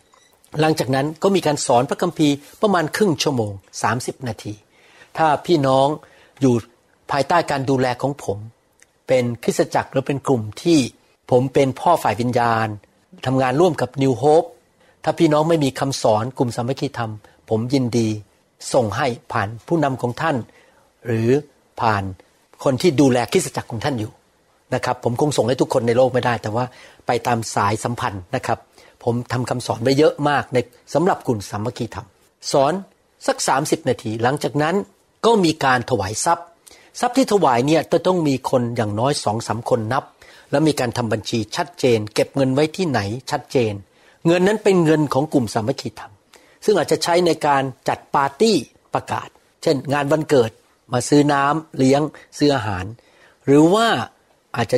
[0.60, 3.52] หลังจากนั้นก็มีการสอนพระคัมภีร์ประมาณครึ่งชั่วโมง
[3.90, 4.54] 30 นาที
[5.18, 5.88] ถ้าพี่น้อง
[6.42, 6.54] อยู่
[7.12, 8.38] ภายใต้การดูแลของผม
[9.08, 10.80] เป็นคริสตจักรหรือเป็นกลุ่มที่
[11.32, 12.68] ผมเป็นพ่อฝ่ายวิญญาณ
[13.26, 14.48] ทำงานร่วมกับ New Hope
[15.04, 17.12] ถ้าพี่น้องไม่มีคำสอนกลุ่มสามัคคีธรรม
[17.50, 18.10] ผมยินดี
[18.74, 20.36] ส่งให้ผ่านผู้นำของท่าน
[21.06, 21.30] หรือ
[21.82, 22.04] ผ่าน
[22.64, 24.12] คนที่ดูแลคริสตจักรของท่านอยู่
[24.76, 26.66] นะครับ ผมคงส่งให้ทุกคนในโลกไม่ได้ แต่ว่า
[27.08, 28.60] ไปตามสายสัมพันธ์นะครับ
[29.04, 30.58] ผมทำคำสอนไว้เยอะมากใน
[30.94, 32.08] สำหรับกลุ่มสามัคคีธรรม
[32.52, 32.74] สอน
[33.28, 34.76] สัก 30 นาที หลังจากนั้น
[35.26, 36.46] ก็มีการถวายทรัพย์
[37.00, 40.04] ทรัพย์ที่ถวายเนี่ยจะต้องมีคนอย่างน้อยสองสาคนนับ
[40.52, 43.00] แล้วมีการทำบัญชีชัดเจน เก็บเงินไว้ที่ไหน
[43.32, 43.74] ชัดเจน
[44.28, 46.14] เงินนั้นเป็นเงินของกลุ่มสามัคคีธรรม
[46.66, 48.58] ซึ่งอาจจะใช้ในการจัดปาร์ตี้
[48.94, 49.28] ประกาศ
[49.62, 50.52] เช่น งานวันเกิด
[50.94, 52.02] มาซื้อน้ำเลี้ยง
[52.38, 52.86] ซื้ออาหาร
[53.46, 53.88] หรือว่า
[54.56, 54.78] อาจจะ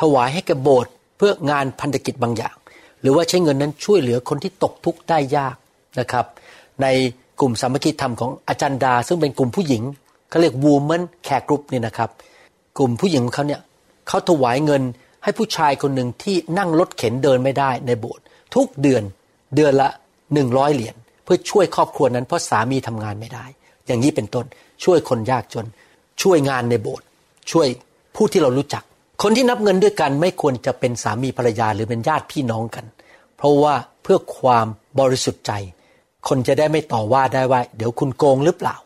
[0.00, 2.56] ถวายให้แก่โบสถ์เพื่องานพันธกิจบางอย่าง
[3.04, 5.56] หรือว่าใช้เงินนั้นช่วยเหลือคนที่ตกทุกข์ได้ยาก
[6.00, 6.26] นะครับ
[6.82, 6.86] ใน
[7.40, 9.82] กลุ่มสามัคคีธรรมของอาจารย์ดา ซึ่งเป็นกลุ่มผู้หญิง
[10.30, 12.10] เขาเรียก Woman Care Group นี่นะครับ
[12.78, 13.60] กลุ่มผู้หญิงของเขาเนี่ย
[14.08, 14.82] เขาถวายเงิน
[15.22, 18.22] ให้ผู้ชายคนหนึ่งที่นั่งรถเข็นเดินไม่ได้ในโบสถ์
[18.54, 19.02] ทุกเดือน
[19.56, 19.88] เดือนละ
[20.34, 23.44] หนึ่งร้อยเหรียญเพื่อช่วยครอบครัวนั้นเพราะสามีทำงานไม่ได้
[23.86, 24.44] อย่างนี้เป็นต้น
[24.84, 25.66] ช่วยคนยากจน
[26.22, 27.06] ช่วยงานในโบสถ์
[27.50, 27.66] ช่วย
[28.16, 28.84] ผู้ที่เรารู้จัก
[29.22, 32.84] คนที่นับเงินด้วยกันไม่ควรจะเป็นสามีภรรยาหรือเป็นญาติพี่น้องกัน
[33.36, 34.66] เพราะว่าเพื่อความ
[35.00, 35.52] บริสุทธิ์ใจ
[36.28, 38.76] คนจะได้ไม่ต่อว่าได้ว่า เดี๋ยวคุณโกงหรือเปล่า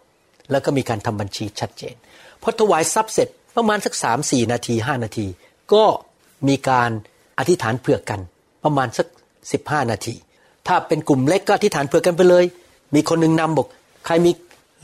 [0.51, 1.95] แล้วก็มีการทำบัญชีชัดเจน
[2.43, 5.27] พอถวายทรัพย์เสร็จประมาณสักสามสี่นาทีห้านาที
[5.73, 5.85] ก็
[6.49, 6.91] มีการ
[7.39, 8.21] อธิษฐานเผื่อกัน
[8.65, 9.07] ประมาณสัก
[9.53, 10.15] สิบห้านาที
[10.67, 12.45] ถ้าเป็นกลุ่มเล็กก็อธิษฐานเผื่อกันไปเลย
[12.95, 13.67] มีคนหนึ่งนำบอก
[14.07, 14.31] ใครมี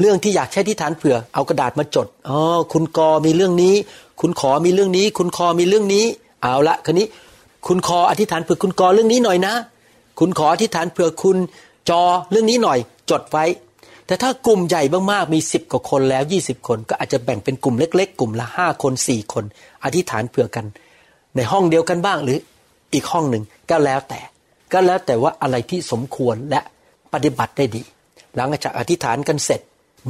[0.00, 2.38] เรื่องที่อยากใช้อธิษฐานเผื่อเอากระดาษมาจด อ๋อ
[2.72, 3.74] คุณกอมีเรื่องนี้
[4.20, 6.04] คุณขอมีเรื่องนี้ คุณคอมีเรื่องนี้
[6.42, 7.06] เอาละคันนี้
[7.66, 9.54] คุณคออธิษฐานเผื่อคุณกอเรื่องนี้หน่อยนะ
[10.18, 11.38] คุณขออธิษฐานเผื่อคุณ
[11.90, 12.78] จอเรื่องนี้หน่อย
[13.10, 13.44] จดไว้
[14.06, 19.44] แต่ถ้ากลุ่มใหญ่มากๆมีสิบกว่าคนแล้วยี่สิบคน ก็อาจจะแบ่งเป็นกลุ่มเล็ก ๆ กลุ่มละห้าคนสี่คน
[19.84, 20.66] อธิษฐานเผื่อกัน
[21.36, 22.38] ในห้องเดียวกันบ้างหรือ
[22.94, 24.20] อีกห้องหนึ่งก็แล้วแต่
[24.72, 26.60] ก็แล้วแต่ว่าอะไรที่สมควรและ
[27.12, 27.82] ปฏิบัติได้ดี
[28.36, 29.60] หลังจากอธิษฐานกันเสร็จ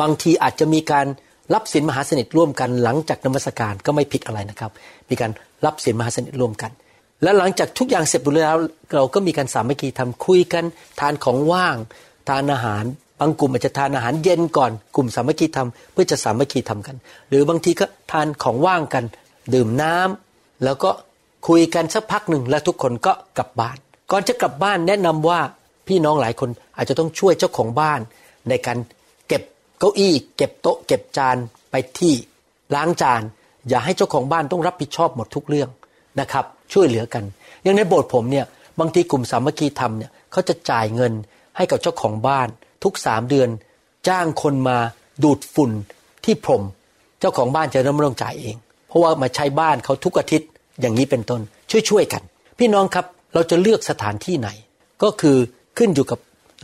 [0.00, 1.06] บางทีอาจจะมีการ
[1.52, 4.70] รับศีลมหาสนิทร่วมกันหลังจากนมัสการก็ไม่ผิดอะไรนะครับ
[5.10, 5.30] มีการ
[5.64, 6.70] รับศีลมหาสนิทร่วมกัน
[7.22, 8.56] และหลังจากทุกอย่างเสร็จหมดแล้ว
[8.94, 10.64] เราก็มีการสามัคคีทำคุยกัน
[11.00, 11.76] ทานของว่าง
[12.28, 12.84] ทานอาหาร
[13.20, 16.96] บางกลุ่มอาจจะทานอาหารเย็นก่อน กลุ่มสามัคคีทำเพื่อจะสามัคคีทำกัน
[17.28, 19.04] หรือบางทีก็ทานของว่างกัน
[19.54, 20.90] ดื่มน้ำแล้วก็
[21.48, 23.76] คุยกันสักพักหนึ่งแล้วทุกคนก็กลับบ้าน
[24.10, 25.40] ก่อนจะกลับบ้านแนะนำว่า
[25.88, 28.00] พี่น้องหลายคนอาจจะต้องช่วยเจ้าของบ้าน
[28.48, 28.78] ในการ
[29.78, 31.36] เก้าอี้ เก็บโต๊ะ เก็บจาน
[31.70, 32.14] ไปที่
[32.74, 33.22] ล้างจาน
[33.68, 35.68] อย่าให้เจ้าของบ้านต้องรับผิดชอบหมดทุกเรื่อง
[36.20, 37.24] นะครับ ช่วยเหลือกัน
[37.62, 38.46] อย่างในโบสถ์ผมเนี่ย
[38.80, 41.12] บางทีกลุ่มสามัคคีธรรมเนี่ยเขาจะจ่ายเงิน
[41.56, 42.48] ให้กับเจ้าของบ้าน
[42.84, 43.48] ทุกสามเดือน
[44.08, 44.76] จ้างคนมา
[45.22, 45.70] ดูดฝุ่น
[46.24, 46.62] ที่พรม
[47.20, 48.56] เจ้าของบ้านจะเริ่มต้องจ่ายเอง
[48.88, 50.48] เพราะว่ามาใช้บ้านเขาทุกอาทิตย์
[50.80, 52.22] อย่างนี้เป็นต้นช่วยๆกัน
[52.58, 54.48] พี่น้องครับเราจะเลือกสถานที่ไหน
[55.02, 55.36] ก็คือ
[55.78, 56.18] ขึ้นอยู่กับ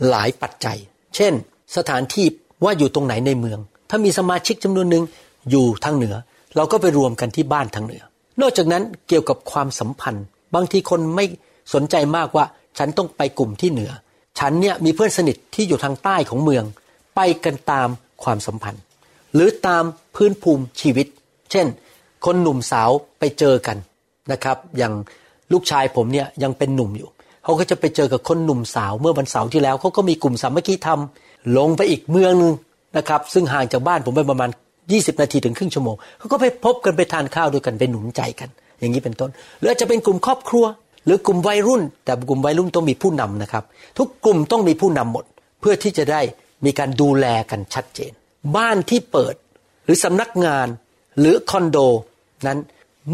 [0.09, 0.77] หลายปัจจัย
[1.15, 1.33] เช่น
[1.77, 2.25] สถานที่
[2.63, 3.59] ว่าอยู่ตรงไหนในเมือง
[3.89, 5.03] ถ้ามีสมาชิกจำนวนหนึ่ง
[5.49, 6.15] อยู่ทางเหนือ
[6.55, 8.03] เราก็ไปรวมกันที่บ้านทางเหนือ
[8.41, 11.25] นอกจากนั้นเกี่ยวกับความสัมพันธ์ บางทีคนไม่
[11.73, 12.45] สนใจมากว่า
[12.77, 13.91] ฉันต้องไปกลุ่มที่เหนือ
[14.39, 16.63] ฉันเนี่ยมีเพื่อนสนิทที่อยู่ทางใต้ของเมือง
[17.15, 17.89] ไปกันตาม
[18.23, 18.81] ความสัมพันธ์
[19.33, 19.83] หรือตาม
[20.15, 21.07] พื้นภูมิชีวิต
[21.51, 21.67] เช่น
[22.25, 22.89] คนหนุ่มสาว
[23.19, 23.77] ไปเจอกัน
[24.31, 24.93] นะครับ อย่าง
[25.51, 27.09] ลูกชายผมเนี่ยยังเป็นหนุ่มอยู่
[27.43, 30.99] เขาก็จะไปเจอกับคนหนุ่มสาวเมื่อวันเสาร์ที่แล้วเขาก็มีกลุ่มสามัคคีธรรม
[31.57, 32.53] ลงไปอีกเมืองนึง
[32.97, 34.49] นะครับ ซึ่งห่างจากบ้านผมไปประมาณ
[34.85, 39.29] 20 นาทีถึงครึ่งชั่วโมงเขาก็ไปพบกันไปทานข้าวด้วยกันไปหนุนใจกัน อย่างนี้เป็นต้น
[39.59, 40.65] หรืออาจจะเป็นกลุ่มครอบครัว
[41.05, 43.63] หรือกลุ่มวัยรุ่น แต่กลุ่มวัยรุ่นต้องมีผู้นำนะครับ
[43.97, 45.25] ทุกกลุ่มต้องมีผู้นำหมด
[45.59, 46.21] เพื่อที่จะได้
[46.65, 48.11] มีการดูแลกันชัดเจน
[48.57, 49.35] บ้านที่เปิด
[49.85, 50.67] หรือสำนักงาน
[51.19, 51.77] หรือคอนโด
[52.47, 52.59] นั้น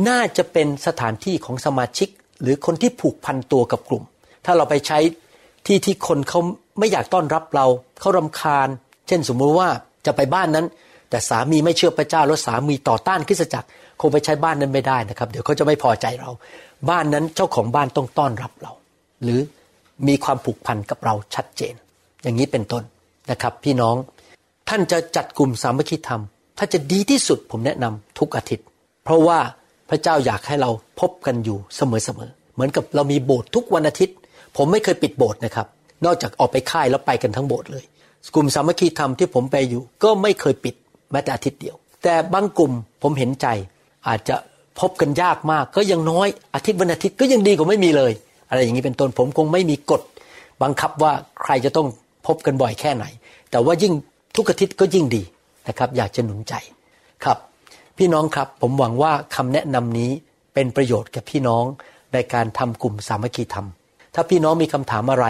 [0.07, 2.09] น่าจะเป็นสถานที่ของสมาชิก
[2.41, 4.03] หรือคนที่ผูกพันตัวกับกลุ่ม
[4.45, 4.99] ถ้าเราไปใช้
[5.65, 6.41] ที่ที่คนเขา
[6.77, 7.65] ไม่อยากต้อนรับเรา
[7.99, 8.67] เขารำคาญ
[9.07, 9.69] เช่นสมมุติว่า
[10.05, 10.65] จะไปบ้านนั้น
[11.09, 13.67] แต่สามีไม่เชื่อพระเจ้าแล้วสามีต่อต้านคริสตจักร
[14.01, 16.29] คงไปใช้บ้านนั้นไม่ได้นะครับ เดี๋ยวเขาจะไม่พอใจเรา
[16.89, 18.73] บ้านนั้นเจ้าของบ้านต้องต้อนรับเรา
[19.23, 19.39] หรือ
[20.07, 21.73] มีความผูกพันกับเราชัดเจน
[22.23, 22.83] อย่างนี้เป็นต้น
[23.31, 23.95] นะครับ พี่น้อง
[24.69, 26.21] ท่านจะจัดกลุ่มสามัคคีธรรม
[26.57, 28.65] ถ้าจะดีที่สุดผมแนะนำทุกอาทิตย์
[29.03, 29.39] เพราะว่า
[29.89, 30.69] พระเจ้าอยากให้เรา
[30.99, 31.81] พบกันอยู่เส
[32.17, 34.15] มอๆ เหมือนกับเรามีโบสถ์ทุกวันอาทิตย์
[34.57, 35.67] ผมไม่เคยปิดโบสถ์นะครับ
[36.05, 37.85] นอกจากออกไปค่ายแล้วไปกันทั้งโบสถ์เลย
[38.35, 40.75] กลุ่มสามัคคีธรรมที่ผมไปอยู่ ก็ไม่เคยปิด
[41.11, 42.71] แม้แต่อาทิตย์เดียว แต่บางกลุ่ม
[43.03, 43.47] ผมเห็นใจ
[44.07, 44.35] อาจจะ
[44.79, 48.11] พบกันยากมาก ก็ยังน้อยอาทิตย์วันอาทิตย์ก็ยังดีกว่าไม่มีเลย
[48.49, 50.01] อะไรอย่างนี้เป็นต้นผมคงไม่มีกฎ
[50.63, 51.11] บังคับว่า
[51.43, 51.87] ใครจะต้อง
[52.27, 53.05] พบกันบ่อยแค่ไหน
[53.51, 53.93] แต่ว่ายิ่ง
[54.35, 55.23] ทุกอาทิตย์ก็ยิ่งดี
[55.67, 56.53] นะครับ อยากจะหนุนใจ
[57.23, 57.37] ครับ
[57.97, 60.11] พี่น้องครับผมหวังว่าคำแนะนำนี้
[60.53, 61.63] เป็นประโยชน์แก่พี่น้อง
[62.13, 63.67] ในการทำกลุ่มสามัคคีธรรม
[64.15, 65.25] ถ้าพี่น้องมีคำถามอะไร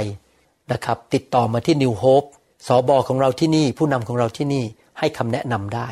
[0.72, 2.28] นะครับ ติดต่อมาที่ New Hope
[2.68, 4.63] สอบอของเราที่นี่ ผู้นำของเราที่นี่
[4.99, 5.89] ให้คำแนะนำได้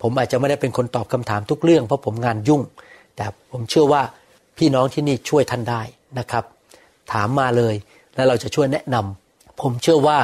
[0.00, 2.62] ผมอาจจะไม่ได้เป็นคนตอบคำถามทุกเรื่องเพราะผมงานยุ่ง
[3.16, 4.02] แต่ผมเชื่อว่า
[4.58, 5.82] พี่น้องที่นี่ช่วยท่านได้
[6.18, 6.44] นะครับ
[7.12, 7.74] ถามมาเลย
[8.14, 10.18] แล้วเราจะช่วยแนะนำผมเชื่อว่า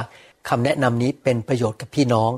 [0.48, 2.30] คำแนะนำนี้เป็นประโยชน์กับพี่น้อง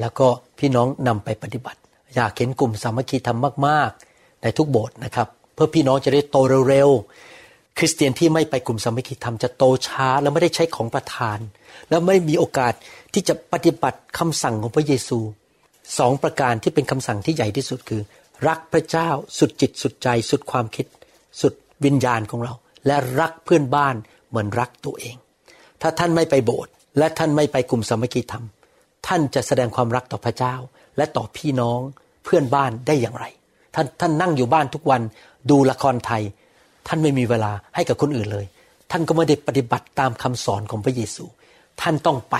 [0.00, 0.26] แล้วก็
[0.58, 1.78] พี่น้องนำไปปฏิบัติ
[2.14, 6.36] อยากเห็นกลุ่มสามัคคีธรรมมาก ๆ ในทุกโบสถ์นะครับ เพื่อพี่น้องจะได้โต
[6.68, 7.29] เร็วๆ
[7.78, 11.38] คริสเตียนที่ไม่ไปกลุ่มสามัคคีธรรมจะโตช้าและไม่ได้ใช้ของประทาน
[11.90, 12.74] แล้วไม่มีโอกาส
[13.14, 15.18] ที่จะปฏิบัติคำสั่งของพระเยซู
[15.98, 18.02] สองประการที่เป็นคำสั่งที่ใหญ่ที่สุดคือ
[18.48, 19.08] รักพระเจ้า
[19.38, 20.86] สุดจิตสุดใจ สุดความคิด
[21.40, 21.54] สุด
[21.84, 22.54] วิญญาณของเรา
[22.86, 23.94] และรักเพื่อนบ้าน
[24.28, 25.16] เหมือนรักตัวเอง
[25.82, 28.44] ถ้าท่านไม่ไปโบสถ์และท่านไม่ไปกลุ่มสามัคคีธรรม
[29.06, 30.54] ท่านจะแสดงความรักต่อพระเจ้า
[30.96, 31.80] และต่อพี่น้อง
[32.24, 33.26] เพื่อนบ้านได้อย่างไร
[33.74, 35.02] ท่านท่านนั่งอยู่บ้านทุกวัน
[35.50, 36.22] ดูละครไทย
[36.92, 38.46] ท่านไม่มีเวลาให้กับคนอื่นเลย
[38.90, 41.24] ท่านก็ไม่ได้ปฏิบัติตามคำสอนของพระเยซู
[41.80, 42.36] ท่านต้องไป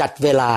[0.00, 0.50] จัดเวลา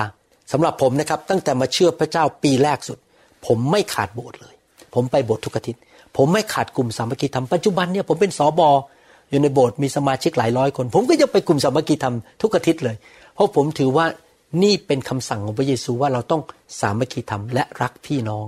[0.52, 2.98] สำหรับผมนะครับ ตั้งแต่มาเชื่อพระเจ้าปีแรกสุด
[3.46, 4.54] ผมไม่ขาดโบสถ์เลย
[4.94, 5.80] ผมไปโบสถ์ทุกอาทิตย์
[6.16, 8.68] ผมไม่ขาดกลุ่มสามัคคีธรรมปัจจุบันเนี่ยผมเป็นสอบอ
[9.30, 12.96] อยู่ในโบสถ์มีสมาชิกหลายร้อยคน ผมก็ยังไปกลุ่มสามัคคีธรรมทุกอาทิตย์เลย
[13.34, 14.06] เพราะผมถือว่า
[14.62, 16.42] นี่เป็นคำสั่งของพระเยซูว่าเราต้อง
[16.80, 18.46] สามัคคีธรรมและรักพี่น้อง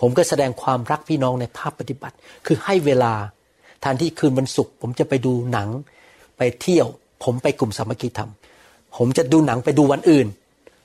[0.00, 2.16] ผมก็แสดงความรักพี่น้องในภาพปฏิบัติ
[2.46, 3.12] คือให้เวลา
[3.84, 5.68] ทนที่คืนวันศุกร์ผมจะไปดูหนัง
[6.38, 6.86] ไปเที่ยว
[7.24, 8.30] ผมไปกลุ่มสามัคคีธรรม
[8.96, 10.26] ผมจะดูหนังไปดูวันอื่น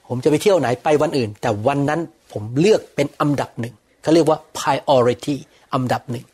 [0.08, 2.00] ผมจะไปเที่ยวไหนไปวันอื่น แต่วันนั้น
[2.32, 5.36] ผมเลือกเป็นอันดับหนึ่งเขาเรียกว่า priority
[5.74, 6.26] อันดับหนึ่ง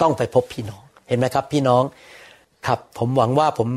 [0.00, 1.82] ต้องไปพบพี่น้องเห็นไหมครับ พี่น้อง
[2.66, 3.68] ครับผมหวังว่าผม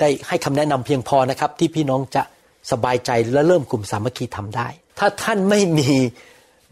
[0.00, 2.22] ได้ให้คำแนะนำเพียงพอนะครับ ที่พี่น้องจะ
[2.70, 5.90] สบายใจและเริ่มกลุ่มสามัคคีทำได้ ถ้าท่านไม่มี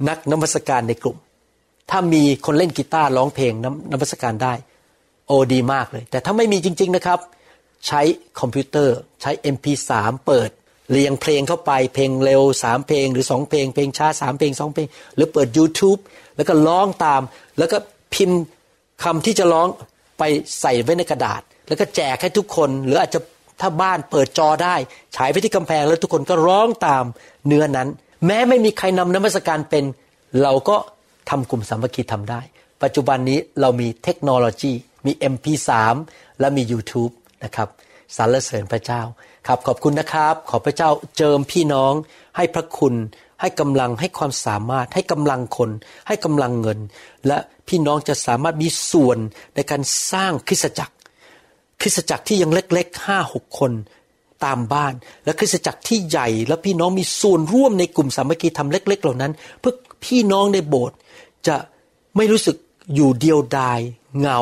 [0.08, 1.16] นักนมัสการในกลุ่ม
[1.90, 4.52] ถ้ามีคนเล่นกีตาร์ร้องเพลงนนมัสการได้
[5.26, 7.18] โอดีมากเลย แต่ถ้าไม่มีจริง ๆนะครับ
[7.86, 8.00] ใช้
[8.40, 9.90] คอมพิวเตอร์ใช้ MP3
[10.26, 10.50] เปิด
[10.90, 16.00] เรียงเพลงเข้าไปเพลงเร็วสามเพลงหรือสองเพลงเพลงช้าสามเพลงสองเพลง หรือเปิด YouTube
[16.36, 17.22] แล้วก็ร้องตาม
[17.58, 17.76] แล้วก็
[18.14, 18.40] พิมพ์
[19.02, 19.68] คำที่จะร้อง
[20.18, 20.22] ไป
[20.60, 23.20] ใส่ไว้ในกระดาษ แล้วก็แจกให้ทุกคน หรืออาจจะ
[23.60, 24.74] ถ้าบ้านเปิดจอได้
[25.16, 27.04] ฉายไปที่กำแพงแล้วทุกคนก็ร้องตาม
[27.46, 27.88] เนื้อนั้น
[28.26, 29.84] แม้ไม่มีใครนำนมัสการเป็น
[30.42, 30.76] เราก็
[31.30, 32.40] ทำกลุ่มสามัคคีทำได้
[32.82, 34.72] ปัจจุบันนี้เรามีเทคโนโลยี
[35.06, 35.70] มี MP3
[36.40, 37.12] และมี YouTube
[37.44, 37.68] นะครับ
[38.16, 39.02] สรรเสริญพระเจ้า
[39.46, 41.92] ครับขอบคุณนะครับ ขอพระเจ้าเจิมพี่น้อง
[42.36, 42.94] ให้พระคุณ
[43.40, 45.70] ให้กำลังให้ความสามารถ ให้กำลังคน
[46.08, 46.78] ให้กำลังเงิน
[47.26, 47.38] และ
[47.68, 49.18] พี่น้องจะสามารถมีส่วน
[49.54, 49.82] ในการ
[50.12, 50.94] สร้างคริสตจักร
[51.80, 53.72] คริสตจักรที่ยังเล็กๆห้าหกคน
[54.44, 54.94] ตามบ้าน
[55.24, 60.96] และคริสตจักรที่ใหญ่ และพี่น้องมีส่วนร่วมในกลุ่มสามัคคีธรรมเล็ก ๆ เหล่านั้น เพื่อพี่น้องในโบสถ์
[61.46, 61.56] จะ
[62.16, 62.56] ไม่รู้สึก
[62.94, 63.80] อยู่เดียวดาย
[64.18, 64.40] เหงา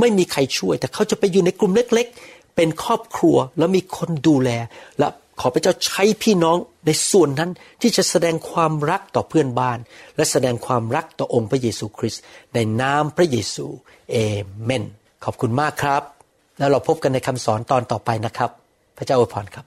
[0.00, 4.50] ไม่มีใครช่วย แต่เขาจะไปอยู่ในกลุ่มเล็ก ๆ เป็นครอบครัวแล้วมีคนดูแล
[4.98, 5.08] และ
[5.40, 7.50] ขอพระเจ้าใช้พี่น้องในส่วนนั้น
[7.82, 9.78] ที่จะแสดงความรักต่อเพื่อนบ้าน
[10.16, 12.22] และแสดงความรักต่อองค์พระเยซูคริสต์
[12.54, 13.66] ในนามพระเยซู
[14.10, 14.16] เอ
[14.64, 14.84] เมน
[15.24, 16.02] ขอบคุณมากครับ
[16.58, 18.50] แล้วเราพบกันในคำสอนตอนต่อไปนะครับ
[18.98, 19.66] พระเจ้าอวยพรครับ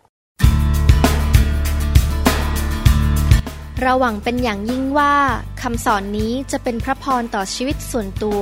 [3.82, 5.14] เราหวังเป็นอย่างยิ่งว่า
[5.62, 8.42] คำสอนนี้จะเป็นพระพรต่อชีวิตส่วนตัว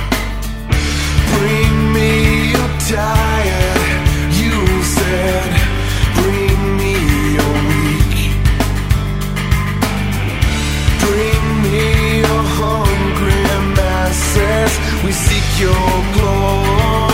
[15.03, 15.73] We seek your
[16.13, 17.10] glory.